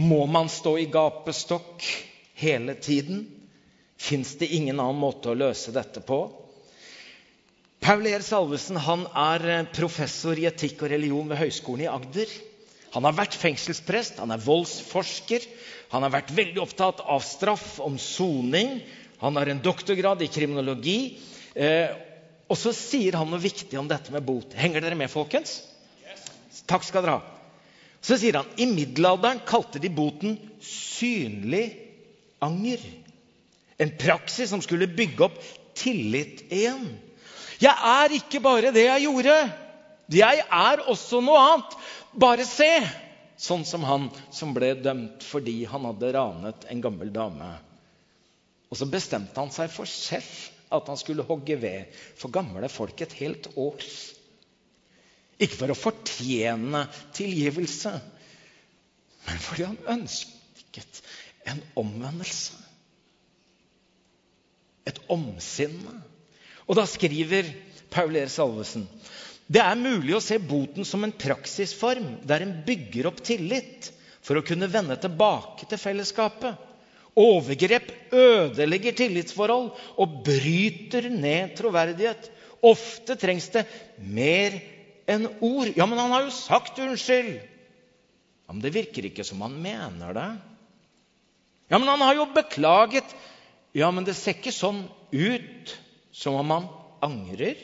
Må 0.04 0.26
man 0.30 0.50
stå 0.52 0.76
i 0.82 0.90
gapestokk 0.92 1.86
hele 2.42 2.76
tiden? 2.76 3.24
Fins 3.98 4.36
det 4.42 4.52
ingen 4.54 4.80
annen 4.80 5.00
måte 5.00 5.32
å 5.32 5.38
løse 5.38 5.72
dette 5.76 6.04
på? 6.06 6.20
Paul 7.84 8.08
Ehr 8.10 8.24
Salvesen 8.26 8.80
han 8.82 9.06
er 9.14 9.46
eh, 9.48 9.66
professor 9.76 10.38
i 10.40 10.48
etikk 10.50 10.82
og 10.84 10.92
religion 10.92 11.30
ved 11.30 11.40
Høgskolen 11.40 11.86
i 11.86 11.92
Agder. 11.92 12.32
Han 12.96 13.06
har 13.06 13.16
vært 13.16 13.38
fengselsprest, 13.38 14.20
han 14.24 14.34
er 14.34 14.42
voldsforsker. 14.44 15.46
Han 15.94 16.04
har 16.04 16.14
vært 16.18 16.34
veldig 16.36 16.62
opptatt 16.64 17.04
av 17.06 17.24
straff, 17.24 17.78
om 17.84 18.00
soning. 18.02 18.80
Han 19.22 19.38
har 19.40 19.52
en 19.52 19.62
doktorgrad 19.64 20.24
i 20.26 20.30
kriminologi. 20.32 21.00
Eh, 21.56 21.94
og 22.48 22.60
så 22.60 22.74
sier 22.76 23.18
han 23.20 23.30
noe 23.30 23.44
viktig 23.44 23.78
om 23.80 23.90
dette 23.90 24.14
med 24.14 24.26
bot. 24.26 24.56
Henger 24.58 24.84
dere 24.84 24.98
med, 25.00 25.12
folkens? 25.12 25.60
Takk 26.68 26.84
skal 26.84 27.06
dere 27.06 27.20
ha. 27.20 27.34
Så 28.04 28.18
sier 28.20 28.40
han 28.40 28.50
i 28.60 28.68
middelalderen 28.70 29.42
kalte 29.48 29.82
de 29.84 29.92
boten 29.94 30.38
synlig 30.64 31.66
anger. 32.44 32.82
En 33.78 33.92
praksis 34.00 34.50
som 34.52 34.64
skulle 34.64 34.90
bygge 34.90 35.28
opp 35.28 35.38
tillit 35.78 36.48
igjen. 36.50 36.88
Jeg 37.62 37.74
er 37.74 38.14
ikke 38.20 38.42
bare 38.44 38.74
det 38.76 38.86
jeg 38.86 39.06
gjorde. 39.08 39.38
Jeg 40.14 40.44
er 40.46 40.84
også 40.88 41.22
noe 41.26 41.40
annet. 41.42 41.78
Bare 42.18 42.46
se! 42.48 42.70
Sånn 43.38 43.66
som 43.70 43.84
han 43.86 44.08
som 44.34 44.54
ble 44.56 44.72
dømt 44.82 45.26
fordi 45.26 45.60
han 45.70 45.86
hadde 45.86 46.14
ranet 46.16 46.68
en 46.74 46.82
gammel 46.82 47.12
dame. 47.14 47.50
Og 48.68 48.80
så 48.80 48.88
bestemte 48.90 49.38
han 49.38 49.54
seg 49.54 49.70
for 49.72 49.90
selv 49.90 50.74
at 50.74 50.90
han 50.90 51.00
skulle 51.00 51.26
hogge 51.28 51.56
ved 51.62 52.00
for 52.18 52.34
gamle 52.34 52.70
folk 52.72 53.02
et 53.06 53.14
helt 53.22 53.50
år. 53.56 53.84
Ikke 55.38 55.60
for 55.60 55.72
å 55.72 55.78
fortjene 55.78 56.88
tilgivelse, 57.16 57.94
men 59.28 59.42
fordi 59.44 59.68
han 59.68 59.78
ønsket 60.00 61.02
en 61.48 61.62
omvendelse. 61.78 62.58
Et 64.88 65.00
omsinne. 65.14 66.00
Og 66.68 66.78
da 66.80 66.84
skriver 66.90 67.50
Paul 67.94 68.16
E. 68.20 68.28
Salvesen 68.32 68.88
det 69.48 69.62
er 69.64 69.80
mulig 69.80 70.12
å 70.18 70.24
se 70.24 70.36
boten 70.44 70.84
som 70.84 71.06
en 71.08 71.14
praksisform 71.16 72.18
der 72.28 72.44
en 72.44 72.58
bygger 72.68 73.08
opp 73.08 73.22
tillit 73.24 73.88
for 74.26 74.36
å 74.36 74.44
kunne 74.44 74.68
vende 74.68 74.98
tilbake 75.00 75.70
til 75.72 75.80
fellesskapet. 75.80 76.58
Overgrep 77.18 77.88
ødelegger 78.12 78.98
tillitsforhold 79.00 79.70
og 80.04 80.18
bryter 80.28 81.08
ned 81.14 81.56
troverdighet. 81.58 82.28
Ofte 82.68 83.16
trengs 83.16 83.48
det 83.56 83.64
mer 84.04 84.60
enn 85.08 85.30
ord. 85.40 85.72
Ja, 85.80 85.88
men 85.88 86.02
han 86.02 86.12
har 86.12 86.28
jo 86.28 86.36
sagt 86.36 86.84
unnskyld! 86.84 87.38
Ja, 87.40 88.52
Men 88.54 88.62
det 88.64 88.76
virker 88.76 89.08
ikke 89.08 89.26
som 89.28 89.42
han 89.44 89.56
mener 89.64 90.14
det. 90.16 90.30
Ja, 91.72 91.80
men 91.80 91.88
han 91.88 92.04
har 92.04 92.20
jo 92.20 92.28
beklaget. 92.36 93.16
Ja, 93.76 93.90
men 93.92 94.04
det 94.08 94.16
ser 94.20 94.36
ikke 94.36 94.56
sånn 94.56 94.86
ut 95.12 95.74
som 96.18 96.38
om 96.40 96.54
han 96.56 96.70
angrer. 97.06 97.60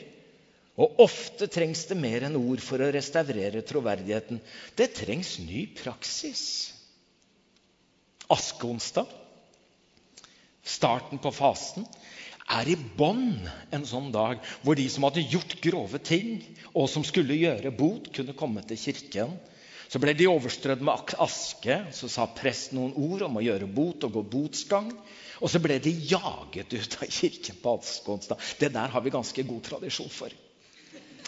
Og 0.74 1.02
ofte 1.04 1.46
trengs 1.50 1.84
det 1.90 1.98
mer 1.98 2.26
enn 2.26 2.38
ord 2.38 2.62
for 2.62 2.82
å 2.82 2.92
restaurere 2.94 3.62
troverdigheten. 3.66 4.40
Det 4.78 4.90
trengs 4.96 5.36
ny 5.42 5.66
praksis. 5.78 6.46
Askeonsdag 8.32 9.10
starten 10.64 11.20
på 11.20 11.32
fasen, 11.32 11.86
er 12.44 12.68
i 12.68 12.76
bånn 12.76 13.36
en 13.72 13.86
sånn 13.88 14.10
dag 14.12 14.40
hvor 14.64 14.76
de 14.76 14.84
som 14.92 15.06
hadde 15.06 15.24
gjort 15.32 15.56
grove 15.64 16.00
ting, 16.04 16.40
og 16.72 16.88
som 16.92 17.04
skulle 17.06 17.36
gjøre 17.38 17.72
bot, 17.72 18.10
kunne 18.12 18.36
komme 18.36 18.64
til 18.68 18.80
kirken. 18.80 19.36
Så 19.94 20.00
ble 20.02 20.10
de 20.18 20.26
overstrødd 20.26 20.80
med 20.82 21.14
aske. 21.22 21.76
Så 21.94 22.10
sa 22.10 22.26
presten 22.34 22.80
noen 22.80 22.96
ord 22.98 23.28
om 23.28 23.38
å 23.38 23.44
gjøre 23.44 23.68
bot 23.70 24.06
og 24.08 24.16
gå 24.16 24.24
botsgang. 24.32 24.90
Og 25.38 25.50
så 25.50 25.60
ble 25.62 25.78
de 25.82 25.92
jaget 26.10 26.74
ut 26.74 26.98
av 26.98 27.14
kirken 27.14 27.60
på 27.62 27.76
Askonstad. 27.78 28.42
Det 28.58 28.72
der 28.74 28.90
har 28.90 29.04
vi 29.04 29.14
ganske 29.14 29.46
god 29.46 29.62
tradisjon 29.70 30.10
for. 30.10 30.34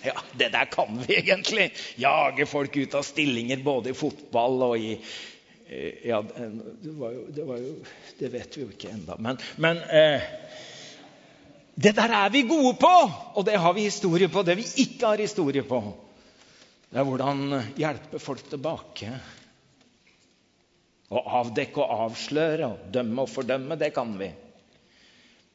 Ja, 0.03 0.19
Det 0.39 0.51
der 0.53 0.67
kan 0.71 0.99
vi 0.99 1.15
egentlig. 1.21 1.71
Jage 2.03 2.47
folk 2.51 2.77
ut 2.77 2.99
av 2.99 3.07
stillinger 3.07 3.63
både 3.63 3.95
i 3.95 3.99
fotball 3.99 4.63
og 4.73 4.79
i 4.83 4.93
Eh, 5.69 6.09
ja, 6.09 6.23
det, 6.83 6.91
var 6.91 7.11
jo, 7.11 7.27
det, 7.29 7.45
var 7.45 7.57
jo, 7.59 7.75
det 8.19 8.29
vet 8.31 8.57
vi 8.57 8.63
jo 8.63 8.69
ikke 8.71 8.93
ennå. 8.95 9.17
Men, 9.19 9.41
men 9.59 9.81
eh, 9.91 10.23
det 11.75 11.97
der 11.97 12.13
er 12.15 12.31
vi 12.31 12.45
gode 12.47 12.77
på! 12.79 12.93
Og 13.35 13.47
det 13.47 13.59
har 13.59 13.75
vi 13.75 13.89
historie 13.89 14.31
på. 14.31 14.45
Det 14.47 14.55
vi 14.61 14.67
ikke 14.85 15.11
har 15.11 15.19
historie 15.19 15.67
på, 15.67 15.81
det 16.91 17.01
er 17.01 17.07
hvordan 17.09 17.41
hjelpe 17.79 18.21
folk 18.23 18.45
tilbake. 18.51 19.11
Å 21.11 21.23
avdekke 21.41 21.83
og 21.83 22.05
avsløre 22.07 22.69
og 22.69 22.87
dømme 22.95 23.25
og 23.25 23.31
fordømme, 23.31 23.79
det 23.79 23.93
kan 23.95 24.15
vi. 24.19 24.31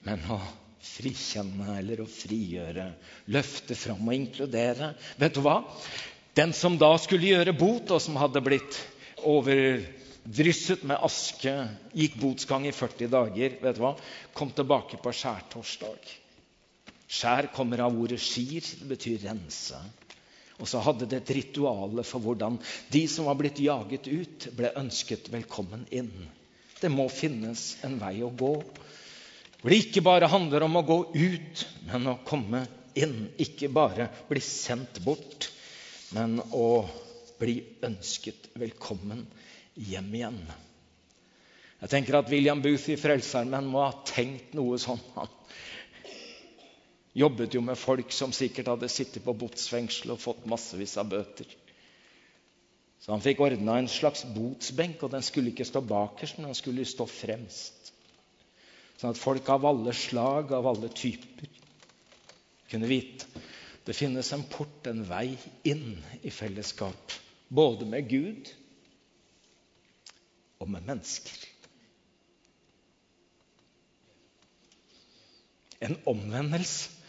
Men 0.07 0.23
å 0.31 0.39
frikjenne 0.81 1.77
eller 1.77 2.01
å 2.01 2.09
frigjøre, 2.09 2.87
løfte 3.33 3.77
fram 3.77 4.07
og 4.07 4.15
inkludere 4.15 4.95
Vet 5.21 5.35
du 5.37 5.43
hva? 5.45 5.59
Den 6.37 6.55
som 6.57 6.77
da 6.79 6.93
skulle 7.01 7.27
gjøre 7.27 7.53
bot, 7.53 7.91
og 7.91 7.99
som 8.01 8.15
hadde 8.19 8.41
blitt 8.43 8.77
overdrysset 9.27 10.85
med 10.87 11.03
aske, 11.03 11.53
gikk 11.93 12.15
botsgang 12.21 12.65
i 12.69 12.73
40 12.73 13.11
dager. 13.11 13.57
vet 13.61 13.77
du 13.77 13.81
hva? 13.83 13.95
Kom 14.33 14.53
tilbake 14.55 14.99
på 15.03 15.11
skjærtorsdag. 15.11 16.13
Skjær 17.11 17.51
kommer 17.51 17.83
av 17.83 17.97
ordet 17.99 18.21
skir, 18.23 18.63
det 18.63 18.87
betyr 18.87 19.27
rense. 19.27 19.79
Og 20.62 20.69
så 20.69 20.82
hadde 20.86 21.08
det 21.10 21.24
et 21.24 21.34
ritual 21.39 22.04
for 22.06 22.21
hvordan 22.21 22.60
de 22.93 23.02
som 23.10 23.26
var 23.28 23.39
blitt 23.39 23.60
jaget 23.63 24.06
ut, 24.08 24.47
ble 24.54 24.69
ønsket 24.78 25.32
velkommen 25.34 25.88
inn. 25.89 26.12
Det 26.82 26.89
må 26.93 27.08
finnes 27.13 27.76
en 27.86 27.97
vei 28.02 28.19
å 28.26 28.30
gå. 28.30 28.54
Hvor 29.62 29.74
det 29.74 29.82
ikke 29.84 30.06
bare 30.06 30.30
handler 30.30 30.65
om 30.65 30.78
å 30.78 30.86
gå 30.86 31.00
ut, 31.17 31.65
men 31.89 32.13
å 32.13 32.19
komme 32.26 32.63
inn. 32.97 33.28
Ikke 33.41 33.69
bare 33.74 34.10
bli 34.30 34.41
sendt 34.41 35.02
bort, 35.06 35.50
men 36.13 36.39
å 36.54 36.86
bli 37.41 37.58
ønsket 37.86 38.52
velkommen 38.62 39.26
hjem 39.82 40.13
igjen. 40.17 40.41
Jeg 41.82 41.89
tenker 41.89 42.19
at 42.19 42.30
William 42.30 42.62
Booth 42.62 42.91
i 42.93 43.00
Frelsesarmeen 43.02 43.69
må 43.69 43.82
ha 43.82 43.93
tenkt 44.06 44.54
noe 44.58 44.78
sånn. 44.82 45.02
Han 45.15 45.30
jobbet 47.17 47.56
jo 47.56 47.62
med 47.65 47.80
folk 47.80 48.13
som 48.15 48.34
sikkert 48.36 48.71
hadde 48.71 48.89
sittet 48.91 49.24
på 49.26 49.36
botsfengsel 49.36 50.13
og 50.13 50.21
fått 50.24 50.45
massevis 50.50 50.97
av 51.02 51.10
bøter. 51.12 51.50
Så 53.02 53.12
han 53.12 53.24
fikk 53.24 53.41
ordna 53.41 53.80
en 53.82 53.89
slags 53.89 54.24
botsbenk, 54.30 55.02
og 55.02 55.12
den 55.15 55.26
skulle 55.26 55.52
ikke 55.52 55.65
stå 55.65 55.82
bakerst, 55.82 56.38
men 56.38 56.52
den 56.52 56.58
skulle 56.58 56.86
stå 56.86 57.08
fremst. 57.10 57.89
Sånn 59.02 59.15
at 59.15 59.19
folk 59.19 59.47
av 59.50 59.65
alle 59.65 59.95
slag, 59.97 60.54
av 60.54 60.69
alle 60.69 60.91
typer, 60.93 61.50
kunne 62.71 62.88
vite 62.88 63.28
det 63.82 63.95
finnes 63.97 64.28
en 64.36 64.43
port, 64.45 64.86
en 64.88 65.02
vei 65.10 65.34
inn 65.67 65.95
i 66.21 66.30
fellesskap. 66.30 67.15
Både 67.50 67.88
med 67.89 68.06
Gud 68.08 68.52
og 70.62 70.69
med 70.69 70.86
mennesker. 70.86 71.47
En 75.82 75.97
omvendelse 76.06 77.00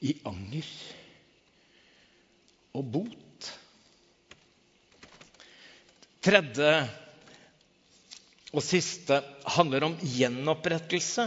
i 0.00 0.14
anger 0.28 0.66
og 2.76 2.86
bot. 2.94 3.50
Tredje 6.20 6.72
og 8.50 8.64
siste 8.64 9.20
handler 9.56 9.86
om 9.86 9.96
gjenopprettelse 10.02 11.26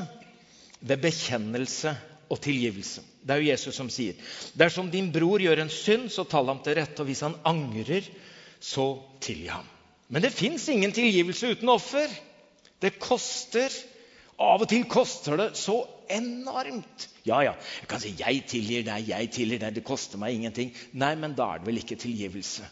ved 0.83 1.01
bekjennelse 1.03 1.93
og 2.31 2.41
tilgivelse. 2.43 3.03
Det 3.23 3.35
er 3.35 3.41
jo 3.41 3.51
Jesus 3.51 3.77
som 3.77 3.89
sier 3.93 4.17
dersom 4.59 4.89
din 4.91 5.11
bror 5.13 5.41
gjør 5.41 5.63
en 5.63 5.71
synd, 5.71 6.09
så 6.11 6.25
tall 6.27 6.49
ham 6.51 6.61
til 6.63 6.77
rette. 6.79 6.99
Og 7.01 7.09
hvis 7.09 7.23
han 7.25 7.37
angrer, 7.47 8.07
så 8.59 8.87
tilgi 9.23 9.49
ham. 9.51 9.67
Men 10.07 10.23
det 10.23 10.33
fins 10.35 10.67
ingen 10.69 10.93
tilgivelse 10.95 11.55
uten 11.55 11.71
offer. 11.71 12.11
Det 12.83 12.97
koster. 12.99 13.71
Av 14.43 14.61
og 14.61 14.69
til 14.69 14.85
koster 14.89 15.37
det 15.39 15.51
så 15.59 15.77
enormt. 16.17 17.07
Ja, 17.25 17.41
ja, 17.45 17.53
jeg 17.81 17.87
kan 17.89 17.99
si 17.99 18.13
'jeg 18.19 18.43
tilgir 18.47 18.83
deg', 18.83 19.07
'jeg 19.07 19.31
tilgir 19.31 19.59
deg', 19.59 19.75
det 19.75 19.83
koster 19.83 20.17
meg 20.17 20.35
ingenting. 20.35 20.73
Nei, 20.93 21.15
men 21.15 21.33
da 21.33 21.53
er 21.53 21.57
det 21.57 21.67
vel 21.67 21.77
ikke 21.81 21.95
tilgivelse. 21.95 22.63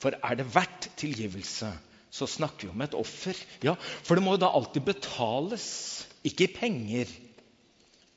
For 0.00 0.12
er 0.22 0.34
det 0.34 0.54
verdt 0.54 0.90
tilgivelse, 0.96 1.72
så 2.10 2.26
snakker 2.26 2.66
vi 2.66 2.72
om 2.74 2.80
et 2.80 2.94
offer. 2.94 3.36
Ja, 3.62 3.74
For 4.02 4.14
det 4.14 4.24
må 4.24 4.32
jo 4.34 4.44
da 4.44 4.52
alltid 4.54 4.82
betales. 4.82 6.06
Ikke 6.24 6.44
i 6.44 6.54
penger. 6.54 7.06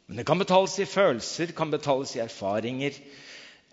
Men 0.08 0.17
det 0.17 0.26
kan 0.26 0.39
betales 0.39 0.80
i 0.80 0.86
følelser, 0.86 1.52
kan 1.56 1.72
betales 1.72 2.15
i 2.15 2.19
erfaringer. 2.19 2.91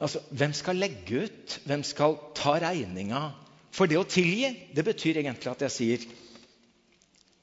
Altså, 0.01 0.21
Hvem 0.31 0.53
skal 0.53 0.77
legge 0.77 1.25
ut? 1.25 1.61
Hvem 1.67 1.83
skal 1.83 2.19
ta 2.35 2.59
regninga? 2.59 3.31
For 3.71 3.87
det 3.87 3.99
å 4.01 4.07
tilgi, 4.09 4.51
det 4.75 4.85
betyr 4.85 5.21
egentlig 5.23 5.51
at 5.51 5.63
jeg 5.69 5.77
sier 5.77 6.11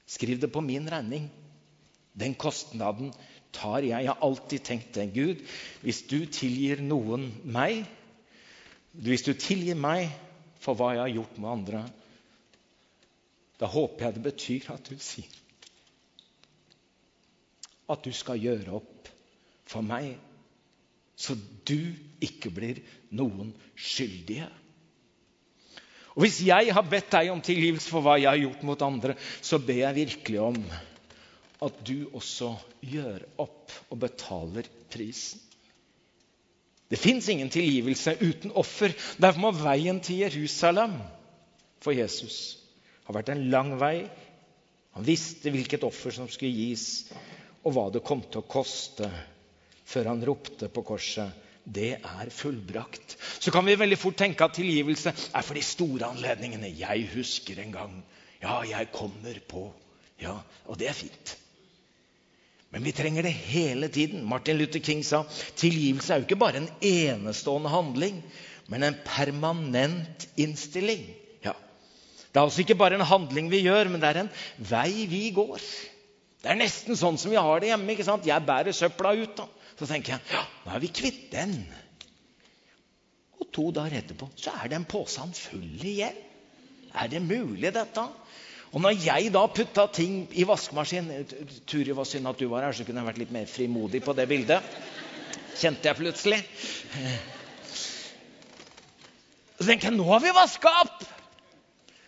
Skriv 0.08 0.40
det 0.40 0.48
på 0.52 0.62
min 0.64 0.88
regning. 0.88 1.26
Den 2.16 2.34
kostnaden 2.40 3.12
tar 3.56 3.86
jeg. 3.86 4.04
Jeg 4.04 4.12
har 4.12 4.24
alltid 4.26 4.66
tenkt 4.66 4.94
det. 4.98 5.08
Gud, 5.16 5.44
hvis 5.82 6.04
du 6.10 6.20
tilgir 6.26 6.82
noen 6.84 7.30
meg, 7.44 7.86
hvis 8.98 9.26
du 9.28 9.34
tilgir 9.34 9.78
meg 9.78 10.10
for 10.62 10.78
hva 10.78 10.94
jeg 10.96 11.04
har 11.06 11.16
gjort 11.16 11.42
med 11.42 11.52
andre, 11.54 11.84
da 13.58 13.70
håper 13.74 14.06
jeg 14.06 14.18
det 14.18 14.26
betyr 14.30 14.72
at 14.76 14.90
du 14.90 14.98
sier 15.02 15.44
at 17.88 18.04
du 18.04 18.12
skal 18.12 18.42
gjøre 18.42 18.74
opp 18.82 19.08
for 19.68 19.86
meg, 19.86 20.18
så 21.16 21.38
du 21.68 21.94
ikke 22.24 22.52
blir 22.54 22.82
noen 23.16 23.54
skyldige. 23.80 24.50
Og 26.18 26.26
Hvis 26.26 26.42
jeg 26.46 26.74
har 26.74 26.86
bedt 26.90 27.12
deg 27.14 27.32
om 27.32 27.42
tilgivelse 27.46 27.92
for 27.94 28.06
hva 28.06 28.18
jeg 28.18 28.30
har 28.30 28.42
gjort 28.42 28.66
mot 28.68 28.84
andre, 28.86 29.16
så 29.42 29.60
ber 29.62 29.84
jeg 29.86 30.00
virkelig 30.02 30.40
om 30.42 30.58
at 31.64 31.80
du 31.86 32.10
også 32.14 32.52
gjør 32.86 33.24
opp 33.42 33.74
og 33.90 34.00
betaler 34.04 34.68
prisen. 34.94 35.42
Det 36.88 37.00
fins 37.02 37.28
ingen 37.28 37.50
tilgivelse 37.52 38.14
uten 38.22 38.54
offer. 38.56 38.94
Derfor 39.20 39.44
må 39.44 39.52
veien 39.58 40.00
til 40.00 40.22
Jerusalem 40.24 40.94
for 41.84 41.96
Jesus 41.98 42.58
ha 43.08 43.16
vært 43.16 43.34
en 43.34 43.48
lang 43.52 43.74
vei. 43.80 44.06
Han 44.96 45.06
visste 45.08 45.52
hvilket 45.52 45.84
offer 45.84 46.16
som 46.16 46.30
skulle 46.32 46.56
gis, 46.56 47.10
og 47.68 47.76
hva 47.76 47.90
det 47.92 48.06
kom 48.08 48.24
til 48.24 48.40
å 48.40 48.48
koste, 48.50 49.10
før 49.88 50.14
han 50.14 50.24
ropte 50.26 50.72
på 50.72 50.84
korset 50.88 51.44
det 51.68 51.98
er 52.00 52.30
fullbrakt. 52.32 53.18
Så 53.44 53.52
kan 53.52 53.66
vi 53.68 53.76
veldig 53.76 53.98
fort 54.00 54.16
tenke 54.20 54.46
at 54.46 54.56
tilgivelse 54.56 55.12
er 55.12 55.44
for 55.44 55.58
de 55.58 55.64
store 55.66 56.08
anledningene. 56.08 56.70
Jeg 56.80 57.10
husker 57.12 57.60
en 57.60 57.74
gang. 57.76 57.98
Ja, 58.40 58.62
jeg 58.64 58.88
kommer 58.96 59.36
på. 59.50 59.68
Ja, 60.22 60.38
Og 60.66 60.80
det 60.80 60.88
er 60.90 60.96
fint. 60.98 61.36
Men 62.70 62.84
vi 62.84 62.92
trenger 62.92 63.24
det 63.24 63.32
hele 63.32 63.88
tiden. 63.88 64.26
Martin 64.28 64.58
Luther 64.60 64.84
King 64.84 65.04
sa 65.06 65.24
tilgivelse 65.56 66.14
er 66.14 66.22
jo 66.22 66.28
ikke 66.28 66.40
bare 66.40 66.62
en 66.64 66.70
enestående 66.84 67.72
handling, 67.72 68.20
men 68.68 68.84
en 68.84 68.98
permanent 69.06 70.28
innstilling. 70.36 71.06
Ja. 71.46 71.56
Det 72.32 72.40
er 72.40 72.44
altså 72.44 72.66
ikke 72.66 72.80
bare 72.80 73.00
en 73.00 73.08
handling 73.08 73.52
vi 73.52 73.64
gjør, 73.64 73.88
men 73.92 74.04
det 74.04 74.12
er 74.12 74.22
en 74.26 74.34
vei 74.58 75.08
vi 75.08 75.30
går. 75.36 75.64
Det 76.44 76.52
er 76.52 76.60
nesten 76.60 77.00
sånn 77.00 77.18
som 77.20 77.32
vi 77.32 77.40
har 77.40 77.64
det 77.64 77.72
hjemme. 77.72 77.92
ikke 77.94 78.06
sant? 78.08 78.28
Jeg 78.28 78.46
bærer 78.46 78.76
søpla 78.76 79.16
ut. 79.16 79.38
da. 79.40 79.48
Så 79.80 79.88
tenker 79.88 80.16
jeg 80.16 80.34
ja, 80.34 80.44
nå 80.66 80.74
er 80.74 80.84
vi 80.84 80.92
kvitt 80.94 81.28
den. 81.32 81.56
Og 83.38 83.50
to 83.54 83.70
dager 83.72 84.00
etterpå 84.02 84.30
så 84.36 84.54
er 84.60 84.72
den 84.74 84.86
posen 84.90 85.34
full 85.38 85.86
igjen. 85.86 86.18
Er 86.98 87.10
det 87.12 87.22
mulig, 87.22 87.70
dette? 87.76 88.04
Og 88.76 88.84
når 88.84 88.98
jeg 89.00 89.32
da 89.32 89.46
putta 89.48 89.88
ting 89.96 90.26
i 90.36 90.44
vaskemaskinen 90.48 91.28
Turi, 91.70 91.94
var 91.96 92.08
synd 92.08 92.28
at 92.28 92.40
du 92.40 92.48
var 92.52 92.66
her, 92.68 92.76
så 92.76 92.84
kunne 92.84 93.02
jeg 93.02 93.10
vært 93.10 93.22
litt 93.22 93.34
mer 93.36 93.48
frimodig 93.50 94.02
på 94.04 94.16
det 94.18 94.28
bildet. 94.30 94.78
Kjente 95.58 95.88
jeg 95.88 96.00
plutselig. 96.00 96.42
Så 99.58 99.66
tenker 99.66 99.90
jeg 99.90 99.98
nå 99.98 100.08
har 100.12 100.22
vi 100.24 100.36
vaska 100.36 100.74
opp! 100.84 101.06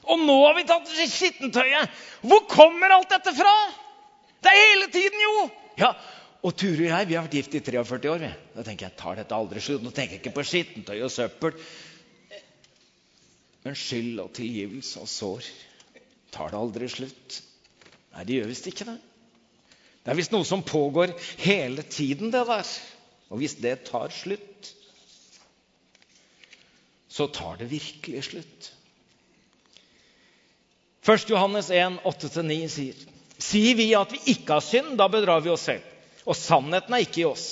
Og 0.10 0.22
nå 0.26 0.36
har 0.42 0.56
vi 0.58 0.68
tatt 0.68 0.90
skittentøyet! 0.90 1.98
Hvor 2.28 2.44
kommer 2.50 2.92
alt 2.94 3.12
dette 3.14 3.34
fra? 3.38 3.56
Det 4.44 4.52
er 4.52 4.64
hele 4.66 4.90
tiden, 4.94 5.24
jo! 5.24 5.50
Ja, 5.80 5.94
Og 6.44 6.56
Turi 6.56 6.86
og 6.88 6.94
jeg 6.94 7.08
vi 7.10 7.16
har 7.18 7.26
vært 7.26 7.36
gift 7.36 7.56
i 7.58 7.64
43 7.64 8.12
år. 8.12 8.22
Vi. 8.24 8.30
Da 8.56 8.64
tenker 8.64 8.88
jeg 8.88 9.00
tar 9.00 9.18
dette 9.20 9.36
aldri 9.36 9.64
slutt. 9.64 9.84
Nå 9.84 9.92
tenker 9.92 10.16
jeg 10.16 10.22
ikke 10.24 10.38
på 10.38 10.46
skittentøy 10.48 10.96
og 11.04 11.12
søppel. 11.12 11.58
Men 13.66 13.76
skyld 13.76 14.22
og 14.24 14.32
tilgivelse 14.38 15.02
og 15.04 15.12
sår 15.12 15.50
tar 16.34 16.52
det 16.52 16.60
aldri 16.60 16.90
slutt. 16.92 17.40
Nei, 18.16 18.26
det 18.26 18.40
gjør 18.40 18.52
visst 18.52 18.70
ikke 18.72 18.88
det. 18.90 18.98
Det 20.04 20.14
er 20.14 20.18
visst 20.18 20.34
noe 20.34 20.48
som 20.48 20.66
pågår 20.66 21.14
hele 21.44 21.84
tiden, 21.86 22.32
det 22.34 22.46
der. 22.48 22.74
Og 23.30 23.42
hvis 23.42 23.60
det 23.62 23.76
tar 23.90 24.10
slutt, 24.14 24.74
så 27.10 27.28
tar 27.34 27.60
det 27.60 27.70
virkelig 27.72 28.24
slutt. 28.30 28.72
1. 31.10 31.30
Johannes 31.32 31.70
1, 31.74 32.02
8-9 32.06 32.60
sier 32.70 33.08
Sier 33.40 33.78
vi 33.80 33.86
at 33.96 34.12
vi 34.12 34.34
ikke 34.34 34.58
har 34.58 34.64
synd, 34.66 34.98
da 35.00 35.06
bedrar 35.08 35.40
vi 35.40 35.52
oss 35.54 35.64
selv. 35.70 35.86
Og 36.28 36.36
sannheten 36.36 36.92
er 36.92 37.06
ikke 37.06 37.22
i 37.22 37.30
oss. 37.30 37.46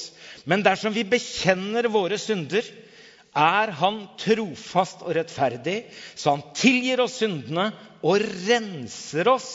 Men 0.43 0.63
dersom 0.65 0.91
vi 0.91 1.05
bekjenner 1.07 1.87
våre 1.91 2.17
synder, 2.19 2.65
er 3.37 3.71
Han 3.79 4.03
trofast 4.19 5.03
og 5.05 5.13
rettferdig, 5.17 5.83
så 6.15 6.35
Han 6.35 6.45
tilgir 6.57 7.03
oss 7.03 7.19
syndene 7.21 7.69
og 8.05 8.21
renser 8.47 9.29
oss 9.31 9.51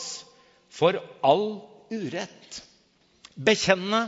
for 0.73 0.97
all 1.25 1.47
urett. 1.93 2.61
Bekjenne 3.35 4.07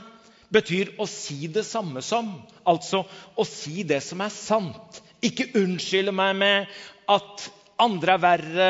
betyr 0.54 0.96
å 1.02 1.08
si 1.10 1.48
det 1.52 1.66
samme 1.68 2.04
som, 2.06 2.30
altså 2.68 3.04
å 3.36 3.46
si 3.48 3.84
det 3.88 4.02
som 4.06 4.22
er 4.24 4.34
sant. 4.34 5.02
Ikke 5.26 5.50
unnskylde 5.58 6.14
meg 6.16 6.36
med 6.38 6.76
at 7.12 7.48
andre 7.82 8.16
er 8.16 8.24
verre, 8.24 8.70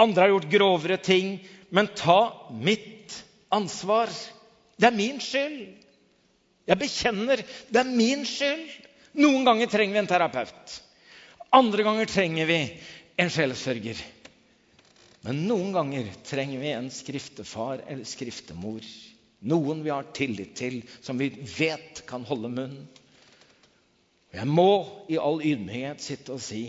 andre 0.00 0.24
har 0.24 0.32
gjort 0.34 0.50
grovere 0.52 0.98
ting. 1.02 1.36
Men 1.72 1.88
ta 1.96 2.50
mitt 2.52 3.14
ansvar. 3.52 4.10
Det 4.76 4.90
er 4.90 4.96
min 4.96 5.20
skyld. 5.22 5.78
Jeg 6.68 6.78
bekjenner 6.78 7.40
det 7.42 7.80
er 7.80 7.88
min 7.88 8.26
skyld. 8.28 8.66
Noen 9.12 9.44
ganger 9.44 9.68
trenger 9.68 9.92
vi 9.92 10.02
en 10.02 10.10
terapeut. 10.10 10.74
Andre 11.52 11.84
ganger 11.84 12.08
trenger 12.08 12.48
vi 12.48 12.58
en 13.20 13.30
sjelesørger. 13.32 13.98
Men 15.22 15.44
noen 15.46 15.74
ganger 15.74 16.08
trenger 16.26 16.62
vi 16.62 16.72
en 16.72 16.88
skriftefar 16.90 17.84
eller 17.86 18.08
skriftemor. 18.08 18.86
Noen 19.46 19.82
vi 19.84 19.92
har 19.92 20.08
tillit 20.16 20.54
til, 20.58 20.80
som 21.02 21.18
vi 21.18 21.28
vet 21.58 22.02
kan 22.08 22.24
holde 22.26 22.50
munn. 22.50 22.80
Jeg 24.32 24.48
må 24.48 24.70
i 25.12 25.20
all 25.20 25.42
ydmykhet 25.44 26.00
sitte 26.00 26.32
og 26.32 26.40
si 26.40 26.64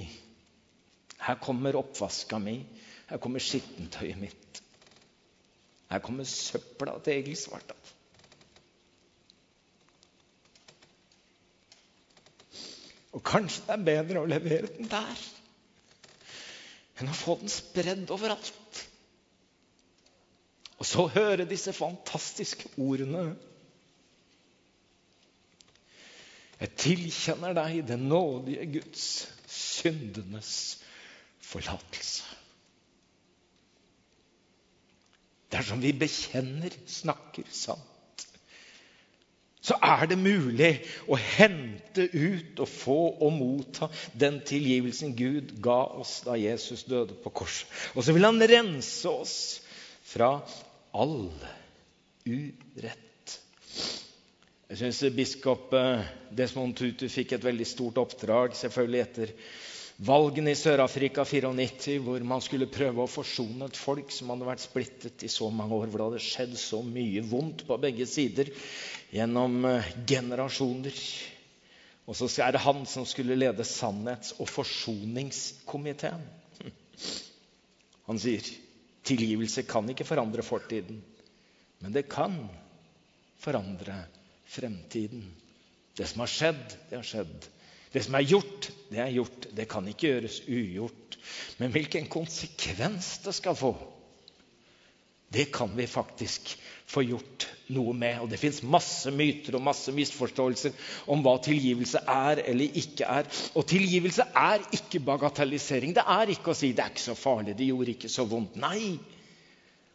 her 1.23 1.37
kommer 1.39 1.77
oppvaska 1.79 2.39
mi, 2.43 2.57
her 3.07 3.21
kommer 3.23 3.39
skittentøyet 3.39 4.19
mitt. 4.19 4.59
Her 5.87 6.01
kommer 6.03 6.27
søpla 6.27 6.97
til 7.05 7.21
Egil 7.21 7.37
Svartdal. 7.39 7.92
Og 13.13 13.21
kanskje 13.25 13.65
det 13.67 13.75
er 13.75 13.87
bedre 13.87 14.23
å 14.23 14.29
levere 14.29 14.71
den 14.73 14.89
der 14.91 15.23
enn 17.01 17.09
å 17.09 17.15
få 17.17 17.35
den 17.41 17.51
spredd 17.51 18.11
overalt. 18.13 18.81
Og 20.77 20.85
så 20.87 21.07
høre 21.13 21.47
disse 21.49 21.73
fantastiske 21.75 22.69
ordene. 22.81 23.33
Jeg 26.61 26.71
tilkjenner 26.79 27.55
deg 27.57 27.81
den 27.89 28.05
nådige 28.11 28.67
Guds 28.77 29.07
syndenes 29.49 30.53
forlatelse. 31.43 32.29
Dersom 35.53 35.81
vi 35.83 35.91
bekjenner, 35.97 36.73
snakker 36.89 37.49
sant, 37.53 37.92
så 39.63 39.77
er 39.79 40.07
det 40.11 40.17
mulig 40.19 40.73
å 41.07 41.15
hente 41.15 42.09
ut 42.11 42.59
og 42.59 42.67
få 42.67 42.97
og 43.23 43.31
motta 43.37 43.87
den 44.19 44.41
tilgivelsen 44.43 45.15
Gud 45.15 45.53
ga 45.63 45.79
oss 46.01 46.17
da 46.25 46.35
Jesus 46.39 46.83
døde 46.89 47.15
på 47.23 47.31
korset. 47.31 47.69
Og 47.95 48.03
så 48.03 48.15
vil 48.15 48.27
han 48.27 48.43
rense 48.43 49.09
oss 49.09 49.37
fra 50.03 50.35
all 50.91 51.31
urett. 52.27 52.99
Jeg 54.73 54.79
syns 54.79 55.03
biskop 55.15 55.73
eh, 55.77 56.03
Desmond 56.33 56.75
Tutu 56.75 57.05
fikk 57.11 57.35
et 57.35 57.45
veldig 57.45 57.67
stort 57.67 57.99
oppdrag, 58.01 58.55
selvfølgelig 58.57 59.01
etter 59.03 59.33
valgene 60.01 60.53
i 60.53 60.57
Sør-Afrika 60.57 61.25
94, 61.25 61.99
hvor 62.01 62.23
man 62.25 62.41
skulle 62.41 62.69
prøve 62.71 63.03
å 63.03 63.11
forsone 63.11 63.67
et 63.69 63.77
folk 63.77 64.11
som 64.13 64.31
hadde 64.33 64.47
vært 64.47 64.63
splittet 64.63 65.25
i 65.25 65.29
så 65.31 65.49
mange 65.53 65.77
år, 65.77 65.91
hvor 65.91 66.01
det 66.01 66.07
hadde 66.09 66.23
skjedd 66.25 66.57
så 66.59 66.81
mye 66.85 67.21
vondt 67.29 67.65
på 67.67 67.77
begge 67.81 68.07
sider 68.09 68.49
gjennom 69.13 69.59
eh, 69.69 69.91
generasjoner. 70.09 70.97
Og 72.09 72.17
så 72.17 72.27
er 72.43 72.55
det 72.55 72.63
han 72.65 72.83
som 72.89 73.05
skulle 73.07 73.37
lede 73.37 73.63
sannhets- 73.67 74.33
og 74.39 74.49
forsoningskomiteen. 74.51 76.25
Han 78.09 78.19
sier 78.19 78.43
tilgivelse 79.07 79.63
kan 79.63 79.87
ikke 79.87 80.03
forandre 80.03 80.43
fortiden, 80.43 80.97
men 81.79 81.93
det 81.95 82.03
kan 82.11 82.35
forandre 83.39 83.95
fremtiden. 84.51 85.23
Det 85.95 86.09
som 86.09 86.23
har 86.23 86.31
skjedd, 86.31 86.63
det 86.89 86.97
har 86.97 87.07
skjedd. 87.07 87.47
Det 87.93 88.03
som 88.03 88.15
er 88.17 88.25
gjort, 88.25 88.69
det 88.89 89.01
er 89.03 89.13
gjort. 89.13 89.47
Det 89.53 89.67
kan 89.69 89.87
ikke 89.89 90.07
gjøres 90.09 90.41
ugjort. 90.49 91.17
Men 91.59 91.73
hvilken 91.73 92.09
konsekvens 92.11 93.19
det 93.23 93.35
skal 93.37 93.55
få, 93.57 93.75
det 95.33 95.47
kan 95.53 95.71
vi 95.77 95.85
faktisk 95.89 96.51
få 96.89 97.01
gjort 97.05 97.47
noe 97.73 97.93
med. 97.97 98.19
Og 98.21 98.29
Det 98.29 98.39
fins 98.41 98.61
masse 98.65 99.11
myter 99.13 99.57
og 99.57 99.65
masse 99.65 99.93
misforståelser 99.95 100.75
om 101.13 101.23
hva 101.25 101.37
tilgivelse 101.41 102.03
er 102.09 102.43
eller 102.45 102.77
ikke 102.81 103.07
er. 103.09 103.29
Og 103.57 103.65
tilgivelse 103.69 104.27
er 104.37 104.65
ikke 104.77 105.01
bagatellisering. 105.05 105.95
Det 105.95 106.05
er 106.05 106.33
ikke 106.35 106.53
å 106.53 106.57
si 106.57 106.71
'det 106.71 106.85
er 106.85 106.93
ikke 106.93 107.09
så 107.09 107.17
farlig, 107.17 107.57
det 107.57 107.69
gjorde 107.69 107.95
ikke 107.95 108.09
så 108.09 108.25
vondt'. 108.25 108.59
Nei. 108.61 108.99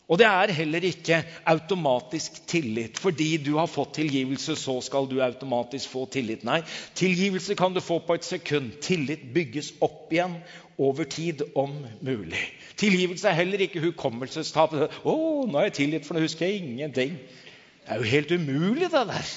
Og 0.09 0.17
det 0.17 0.27
er 0.27 0.53
heller 0.57 0.85
ikke 0.89 1.19
automatisk 1.47 2.41
tillit. 2.49 2.99
Fordi 2.99 3.37
du 3.45 3.59
har 3.59 3.69
fått 3.69 3.95
tilgivelse, 3.99 4.57
så 4.57 4.79
skal 4.85 5.09
du 5.11 5.19
automatisk 5.21 5.93
få 5.93 6.07
tillit. 6.13 6.47
Nei, 6.49 6.63
tilgivelse 6.97 7.57
kan 7.59 7.77
du 7.77 7.83
få 7.85 7.99
på 8.07 8.17
et 8.17 8.25
sekund. 8.25 8.73
Tillit 8.85 9.27
bygges 9.35 9.75
opp 9.85 10.13
igjen 10.13 10.39
over 10.79 11.05
tid, 11.05 11.43
om 11.59 11.75
mulig. 12.01 12.41
Tilgivelse 12.79 13.29
er 13.29 13.37
heller 13.41 13.61
ikke 13.67 13.83
hukommelsestap. 13.83 14.73
'Å, 14.73 15.15
nå 15.51 15.59
er 15.59 15.69
jeg 15.69 15.77
tilgitt, 15.83 16.07
for 16.07 16.15
nå 16.15 16.25
husker 16.25 16.47
jeg 16.47 16.63
ingenting.' 16.63 17.19
Det 17.19 17.95
er 17.95 18.03
jo 18.03 18.03
helt 18.03 18.33
umulig, 18.33 18.91
det 18.93 19.07
der. 19.09 19.29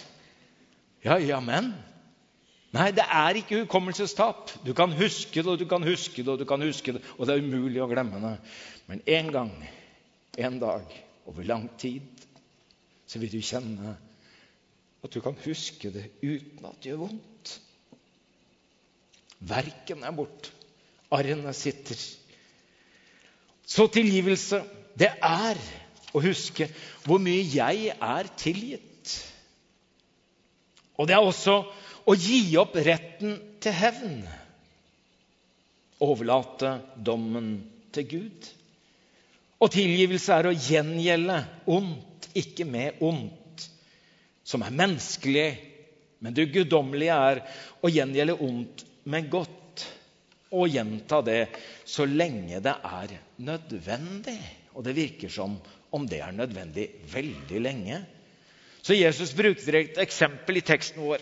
Ja, 1.05 1.15
ja, 1.17 1.39
men. 1.39 1.73
Nei, 2.71 2.91
det 2.91 3.03
er 3.07 3.35
ikke 3.39 3.61
hukommelsestap. 3.63 4.51
Du 4.65 4.73
kan 4.73 4.91
huske 4.91 5.41
det, 5.41 5.47
og 5.47 5.59
du 5.59 5.65
kan 5.65 5.83
huske 5.83 6.23
det, 6.23 6.27
og 6.27 6.39
du 6.39 6.45
kan 6.45 6.61
huske 6.61 6.93
det, 6.95 7.01
og 7.17 7.27
det 7.27 7.35
er 7.35 7.43
umulig 7.43 7.81
å 7.83 7.87
glemme 7.87 8.19
det. 8.23 8.33
Men 8.87 9.01
én 9.07 9.31
gang 9.31 9.51
en 10.37 10.59
dag, 10.59 10.85
over 11.25 11.43
lang 11.43 11.67
tid, 11.79 12.05
så 13.07 13.19
vil 13.19 13.31
du 13.31 13.41
kjenne 13.43 13.95
at 15.01 15.13
du 15.13 15.19
kan 15.23 15.35
huske 15.43 15.91
det 15.91 16.07
uten 16.21 16.65
at 16.67 16.77
det 16.79 16.91
gjør 16.91 17.03
vondt. 17.07 17.53
Verken 19.41 20.05
er 20.05 20.15
borte. 20.15 20.53
Arrene 21.11 21.51
sitter. 21.57 21.97
Så 23.67 23.87
tilgivelse, 23.91 24.61
det 24.95 25.09
er 25.19 25.59
å 26.15 26.21
huske 26.23 26.69
hvor 27.03 27.19
mye 27.23 27.43
jeg 27.43 27.91
er 27.95 28.29
tilgitt. 28.39 29.15
Og 30.99 31.09
det 31.09 31.17
er 31.17 31.25
også 31.25 31.57
å 32.07 32.15
gi 32.15 32.43
opp 32.61 32.77
retten 32.77 33.35
til 33.63 33.75
hevn. 33.75 34.21
Overlate 36.01 36.77
dommen 36.95 37.53
til 37.93 38.07
Gud. 38.13 38.51
Og 39.61 39.69
tilgivelse 39.69 40.33
er 40.33 40.49
å 40.49 40.55
gjengjelde 40.57 41.37
ondt, 41.69 42.29
ikke 42.37 42.65
med 42.65 43.01
ondt. 43.03 43.37
som 44.43 44.63
er 44.65 44.73
menneskelig. 44.73 45.49
Men 46.19 46.33
det 46.33 46.49
guddommelige 46.51 47.13
er 47.13 47.41
å 47.85 47.89
gjengjelde 47.89 48.39
ondt 48.41 48.83
med 49.05 49.29
godt. 49.31 49.85
Og 50.51 50.67
gjenta 50.67 51.21
det 51.23 51.45
så 51.87 52.05
lenge 52.09 52.59
det 52.59 52.73
er 52.73 53.13
nødvendig. 53.45 54.39
Og 54.75 54.83
det 54.83 54.95
virker 54.97 55.31
som 55.31 55.55
om 55.95 56.07
det 56.09 56.19
er 56.25 56.35
nødvendig 56.35 56.87
veldig 57.13 57.61
lenge. 57.63 58.01
Så 58.81 58.97
Jesus 58.97 59.33
brukte 59.37 59.77
et 59.77 59.97
eksempel 60.01 60.57
i 60.57 60.65
teksten 60.65 61.03
vår. 61.05 61.21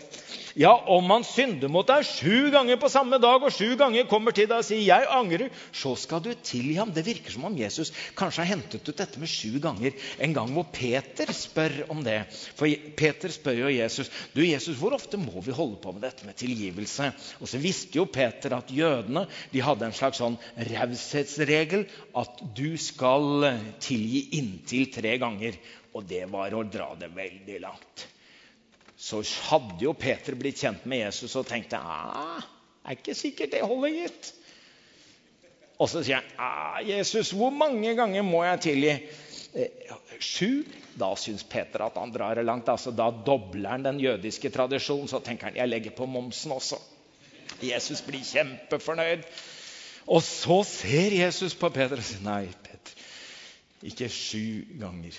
Ja, 0.58 0.72
om 0.90 1.06
han 1.12 1.22
synder 1.24 1.70
mot 1.70 1.86
deg 1.86 2.02
sju 2.08 2.50
ganger 2.50 2.78
på 2.80 2.88
samme 2.90 3.20
dag, 3.22 3.42
og 3.44 3.54
sju 3.54 3.76
ganger 3.78 4.08
kommer 4.10 4.34
til 4.34 4.48
deg 4.50 4.58
og 4.58 4.66
sier 4.66 4.82
'jeg 4.82 5.06
angrer', 5.06 5.50
så 5.72 5.94
skal 5.96 6.20
du 6.20 6.34
tilgi 6.34 6.74
ham. 6.74 6.90
Det 6.90 7.04
virker 7.06 7.30
som 7.30 7.44
om 7.44 7.56
Jesus 7.56 7.92
kanskje 8.16 8.42
har 8.42 8.56
hentet 8.56 8.88
ut 8.88 8.96
dette 8.96 9.20
med 9.20 9.28
sju 9.28 9.60
ganger 9.60 9.92
en 10.18 10.34
gang 10.34 10.50
hvor 10.50 10.66
Peter 10.72 11.30
spør 11.32 11.86
om 11.88 12.02
det. 12.02 12.26
For 12.56 12.66
Peter 12.96 13.28
spør 13.28 13.54
jo 13.54 13.68
Jesus 13.68 14.10
du 14.34 14.42
Jesus, 14.42 14.76
hvor 14.76 14.92
ofte 14.92 15.16
må 15.16 15.40
vi 15.40 15.52
holde 15.52 15.76
på 15.76 15.92
med 15.92 16.02
dette 16.02 16.26
med 16.26 16.36
tilgivelse. 16.36 17.12
Og 17.40 17.48
så 17.48 17.58
visste 17.58 17.96
jo 17.96 18.04
Peter 18.04 18.56
at 18.56 18.70
jødene 18.70 19.26
de 19.52 19.60
hadde 19.60 19.86
en 19.86 19.92
slags 19.92 20.18
sånn 20.18 20.38
raushetsregel 20.56 21.86
at 22.16 22.42
du 22.56 22.76
skal 22.76 23.60
tilgi 23.78 24.28
inntil 24.32 24.90
tre 24.92 25.16
ganger. 25.18 25.54
Og 25.94 26.06
det 26.06 26.24
var 26.30 26.54
å 26.54 26.64
dra 26.66 26.92
det 26.98 27.10
veldig 27.14 27.60
langt. 27.62 28.06
Så 29.00 29.22
hadde 29.48 29.80
jo 29.84 29.94
Peter 29.96 30.36
blitt 30.38 30.60
kjent 30.60 30.84
med 30.90 31.06
Jesus 31.06 31.34
og 31.40 31.48
tenkte 31.48 31.80
ah, 31.80 32.44
er 32.84 32.98
ikke 32.98 33.16
sikkert 33.16 33.54
det 33.54 33.64
holder, 33.64 33.94
gitt. 33.96 34.30
Og 35.80 35.88
så 35.88 36.02
sier 36.04 36.18
jeg 36.18 36.36
ah, 36.36 36.78
Jesus, 36.84 37.32
hvor 37.32 37.52
mange 37.54 37.94
ganger 37.96 38.26
må 38.26 38.44
jeg 38.44 38.62
tilgi? 38.68 38.94
Eh, 39.56 39.94
sju. 40.20 40.62
Da 41.00 41.14
syns 41.16 41.46
Peter 41.48 41.86
at 41.86 41.96
han 41.96 42.12
drar 42.12 42.36
det 42.36 42.44
langt. 42.44 42.68
Altså, 42.68 42.92
da 42.92 43.08
dobler 43.10 43.72
han 43.72 43.86
den 43.86 44.00
jødiske 44.02 44.52
tradisjonen. 44.52 45.08
Så 45.08 45.22
tenker 45.24 45.48
han 45.48 45.56
jeg 45.56 45.70
legger 45.70 45.96
på 45.96 46.08
momsen 46.10 46.52
også. 46.52 46.78
Jesus 47.64 48.04
blir 48.04 48.24
kjempefornøyd. 48.24 49.24
Og 50.10 50.22
så 50.24 50.62
ser 50.66 51.14
Jesus 51.14 51.54
på 51.56 51.72
Peter 51.72 52.00
og 52.00 52.04
sier 52.04 52.24
nei, 52.24 52.44
Peter, 52.64 53.04
ikke 53.86 54.08
sju 54.12 54.76
ganger. 54.80 55.16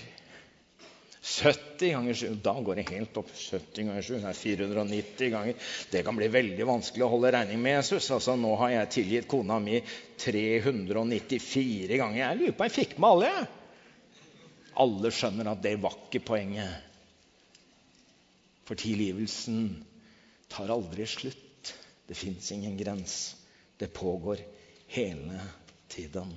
70 1.22 1.90
ganger 1.90 2.14
7 2.14 2.34
Da 2.42 2.52
går 2.60 2.74
det 2.80 2.88
helt 2.90 3.16
opp. 3.16 3.28
70 3.30 3.86
ganger 3.86 4.02
7 4.02 4.14
er 4.26 4.34
490 4.34 5.30
ganger. 5.30 5.68
Det 5.90 6.02
kan 6.02 6.18
bli 6.18 6.28
veldig 6.34 6.66
vanskelig 6.66 7.06
å 7.06 7.10
holde 7.12 7.30
regning 7.36 7.62
med 7.62 7.76
Jesus. 7.76 8.10
Altså, 8.10 8.34
nå 8.34 8.50
har 8.58 8.72
jeg 8.74 8.90
tilgitt 8.96 9.28
kona 9.30 9.60
mi 9.62 9.78
394 10.18 12.00
ganger. 12.00 12.18
Jeg 12.24 12.40
lurer 12.40 12.56
på 12.56 12.66
om 12.66 12.70
jeg 12.70 12.76
fikk 12.80 12.98
med 12.98 13.08
alle. 13.12 13.30
Alle 14.82 15.14
skjønner 15.14 15.52
at 15.52 15.62
det 15.62 15.76
var 15.84 15.94
ikke 16.08 16.24
poenget. 16.26 16.90
For 18.66 18.82
tilgivelsen 18.82 19.64
tar 20.50 20.74
aldri 20.74 21.06
slutt. 21.06 21.74
Det 22.10 22.18
fins 22.18 22.50
ingen 22.50 22.74
grens. 22.80 23.36
Det 23.78 23.94
pågår 23.94 24.42
hele 24.90 25.38
tiden. 25.86 26.34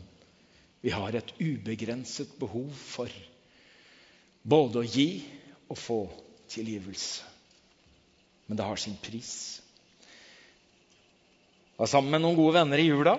Vi 0.85 0.93
har 0.93 1.17
et 1.17 1.33
ubegrenset 1.41 2.37
behov 2.37 2.69
for 2.77 3.09
både 4.45 4.81
å 4.81 4.87
gi 4.87 5.09
og 5.67 5.79
få 5.79 5.99
tilgivelse. 6.53 7.25
Men 8.45 8.59
det 8.59 8.67
har 8.67 8.77
sin 8.77 8.97
pris. 9.01 9.31
Jeg 11.75 11.81
var 11.81 11.89
sammen 11.91 12.13
med 12.13 12.23
noen 12.23 12.37
gode 12.37 12.59
venner 12.59 12.79
i 12.79 12.85
jula. 12.87 13.17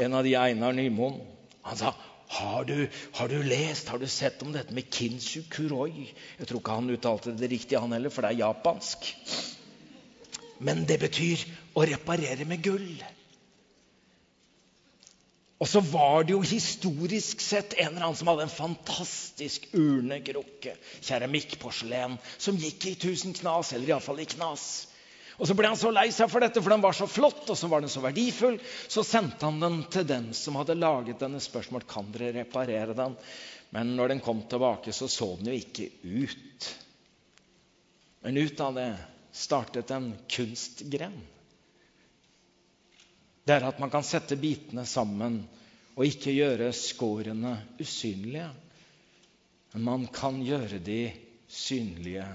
En 0.00 0.16
av 0.16 0.24
de 0.24 0.32
Einar 0.40 0.72
Nymoen. 0.74 1.20
Han 1.68 1.78
sa 1.78 1.92
har 2.32 2.64
du, 2.64 2.88
har 3.12 3.28
du, 3.28 3.42
lest, 3.44 3.90
har 3.92 4.00
du 4.00 4.08
sett 4.08 4.40
om 4.42 4.54
dette 4.54 4.72
med 4.72 4.88
kinsu 4.88 5.42
kuroi? 5.52 6.08
Jeg 6.38 6.48
tror 6.48 6.62
ikke 6.62 6.76
han 6.78 6.94
uttalte 6.94 7.34
det 7.36 7.50
riktig, 7.52 7.76
han 7.76 7.92
heller, 7.92 8.10
for 8.10 8.24
det 8.24 8.32
er 8.32 8.40
japansk. 8.46 9.10
Men 10.64 10.86
det 10.88 10.96
betyr 11.02 11.42
å 11.76 11.84
reparere 11.84 12.46
med 12.48 12.64
gull. 12.64 12.88
Og 15.62 15.68
så 15.70 15.78
var 15.92 16.24
det 16.26 16.34
jo 16.34 16.40
historisk 16.42 17.42
sett 17.44 17.76
en 17.76 17.92
eller 17.92 18.08
annen 18.08 18.18
som 18.18 18.28
hadde 18.32 18.48
en 18.48 18.50
fantastisk 18.50 19.68
urnekrukke, 19.78 20.72
keramikkporselen, 21.06 22.16
som 22.34 22.58
gikk 22.58 22.88
i 22.90 22.94
tusen 22.98 23.36
knas, 23.36 23.70
eller 23.70 23.92
iallfall 23.92 24.24
i 24.24 24.26
knas. 24.32 24.64
Og 25.38 25.46
Så 25.46 25.54
ble 25.58 25.70
han 25.70 25.78
så 25.78 25.92
lei 25.94 26.08
seg 26.14 26.30
for 26.32 26.42
dette, 26.42 26.60
for 26.62 26.74
den 26.74 26.82
var 26.82 26.96
så 26.98 27.06
flott 27.06 27.46
og 27.46 27.58
så 27.58 27.70
var 27.70 27.82
den 27.82 27.92
så 27.92 28.02
verdifull. 28.02 28.58
Så 28.90 29.04
sendte 29.06 29.46
han 29.46 29.62
den 29.62 29.78
til 29.90 30.06
dem 30.06 30.32
som 30.36 30.58
hadde 30.58 30.76
laget 30.78 31.22
denne 31.22 31.40
spørsmål 31.42 31.86
kan 31.88 32.10
dere 32.14 32.34
reparere 32.40 32.98
den. 32.98 33.14
Men 33.72 33.94
når 33.96 34.12
den 34.12 34.22
kom 34.24 34.42
tilbake, 34.50 34.92
så 34.92 35.08
så 35.08 35.30
den 35.38 35.52
jo 35.52 35.60
ikke 35.62 35.88
ut. 36.02 36.68
Men 38.26 38.42
ut 38.42 38.60
av 38.66 38.74
det 38.76 38.90
startet 39.32 39.94
en 39.94 40.10
kunstgren 40.30 41.16
det 43.46 43.56
er 43.56 43.66
at 43.66 43.80
man 43.82 43.90
kan 43.90 44.04
sette 44.06 44.38
bitene 44.38 44.84
sammen 44.86 45.40
og 45.96 46.06
ikke 46.06 46.34
gjøre 46.34 46.70
skårene 46.76 47.56
usynlige. 47.82 48.48
Men 49.72 49.86
man 49.88 50.06
kan 50.12 50.40
gjøre 50.44 50.78
de 50.84 51.02
synlige 51.50 52.26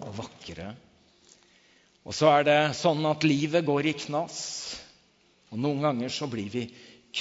og 0.00 0.16
vakre. 0.18 0.72
Og 2.04 2.16
så 2.16 2.30
er 2.30 2.46
det 2.46 2.58
sånn 2.76 3.04
at 3.08 3.24
livet 3.26 3.64
går 3.66 3.90
i 3.90 3.96
knas. 4.06 4.38
Og 5.52 5.60
noen 5.60 5.84
ganger 5.84 6.12
så 6.12 6.28
blir 6.30 6.50
vi 6.52 6.66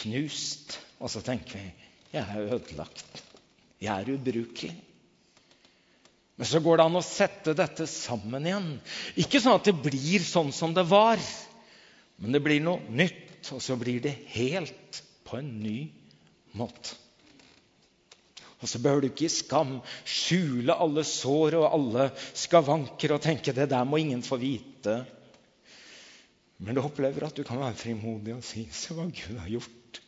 knust. 0.01 0.77
Og 0.99 1.11
så 1.11 1.23
tenker 1.23 1.59
vi 1.59 1.69
jeg 2.13 2.23
er 2.23 2.53
ødelagt. 2.53 3.23
Jeg 3.81 3.91
er 3.93 4.11
ubrukelig. 4.13 4.73
Men 6.37 6.49
så 6.49 6.59
går 6.65 6.79
det 6.79 6.85
an 6.85 6.97
å 6.97 7.05
sette 7.05 7.53
dette 7.57 7.87
sammen 7.89 8.45
igjen. 8.45 8.69
Ikke 9.21 9.41
sånn 9.41 9.57
at 9.59 9.67
det 9.69 9.75
blir 9.85 10.23
sånn 10.25 10.51
som 10.53 10.73
det 10.75 10.85
var. 10.89 11.21
Men 12.21 12.35
det 12.35 12.43
blir 12.45 12.61
noe 12.63 12.83
nytt, 12.93 13.49
og 13.53 13.61
så 13.63 13.77
blir 13.79 14.03
det 14.03 14.13
helt 14.35 15.01
på 15.27 15.39
en 15.39 15.49
ny 15.63 15.79
måte. 16.57 16.99
Og 18.63 18.69
så 18.71 18.79
behøver 18.79 19.03
du 19.03 19.09
ikke 19.09 19.27
i 19.27 19.33
skam 19.33 19.73
skjule 20.07 20.75
alle 20.79 21.03
sår 21.03 21.57
og 21.59 21.65
alle 21.67 22.05
skavanker 22.15 23.11
og 23.11 23.23
tenke 23.25 23.51
det 23.55 23.67
der 23.73 23.83
må 23.83 23.99
ingen 23.99 24.23
få 24.23 24.37
vite. 24.39 25.01
Men 26.63 26.77
du 26.77 26.83
opplever 26.83 27.25
at 27.27 27.35
du 27.35 27.43
kan 27.43 27.59
være 27.59 27.75
frimodig 27.75 28.37
og 28.37 28.45
si 28.47 28.63
se 28.71 28.95
hva 28.95 29.09
Gud 29.09 29.35
har 29.41 29.51
gjort. 29.51 29.99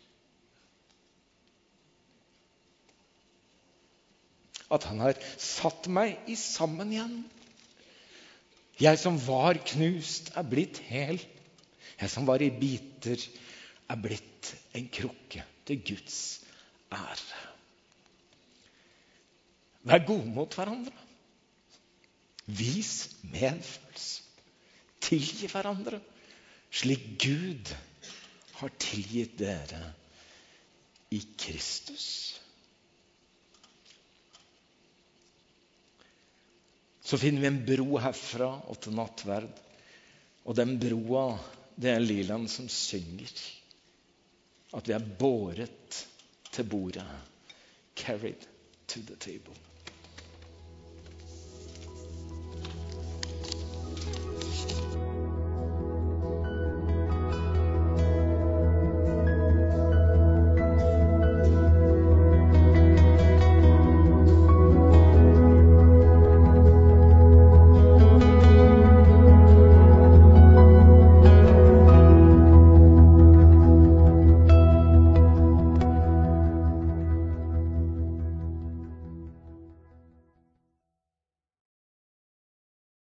At 4.71 4.87
han 4.87 5.03
har 5.03 5.19
satt 5.35 5.91
meg 5.91 6.15
i 6.31 6.39
sammen 6.39 6.95
igjen. 6.95 7.17
Jeg 8.79 8.99
som 8.99 9.19
var 9.27 9.59
knust, 9.67 10.31
er 10.35 10.47
blitt 10.47 10.79
helt 10.87 11.34
jeg 11.99 12.11
som 12.11 12.27
var 12.27 12.43
i 12.43 12.51
biter, 12.51 13.21
er 13.89 14.01
blitt 14.01 14.51
en 14.75 14.87
krukke 14.91 15.43
til 15.67 15.81
Guds 15.87 16.19
ære. 16.93 17.41
Vær 19.85 20.05
gode 20.07 20.31
mot 20.33 20.55
hverandre. 20.57 20.93
Vis 22.45 22.93
medfølelse. 23.29 24.23
Tilgi 25.05 25.47
hverandre 25.51 25.99
slik 26.75 27.03
Gud 27.21 27.69
har 28.59 28.71
tilgitt 28.81 29.37
dere 29.39 29.91
i 31.13 31.21
Kristus. 31.39 32.07
Så 37.05 37.19
finner 37.21 37.43
vi 37.43 37.51
en 37.51 37.61
bro 37.67 37.99
herfra 38.01 38.49
og 38.65 38.79
til 38.81 38.95
nattverd. 38.97 39.61
Og 40.45 40.57
den 40.57 40.75
broa 40.81 41.37
det 41.75 41.91
er 41.91 42.03
lilaen 42.03 42.47
som 42.51 42.67
synger. 42.71 43.31
At 44.75 44.87
vi 44.87 44.95
er 44.95 45.07
båret 45.19 46.01
til 46.51 46.67
bordet. 46.69 47.05
Carried 47.95 48.47
to 48.87 49.01
the 49.07 49.15
table. 49.15 49.55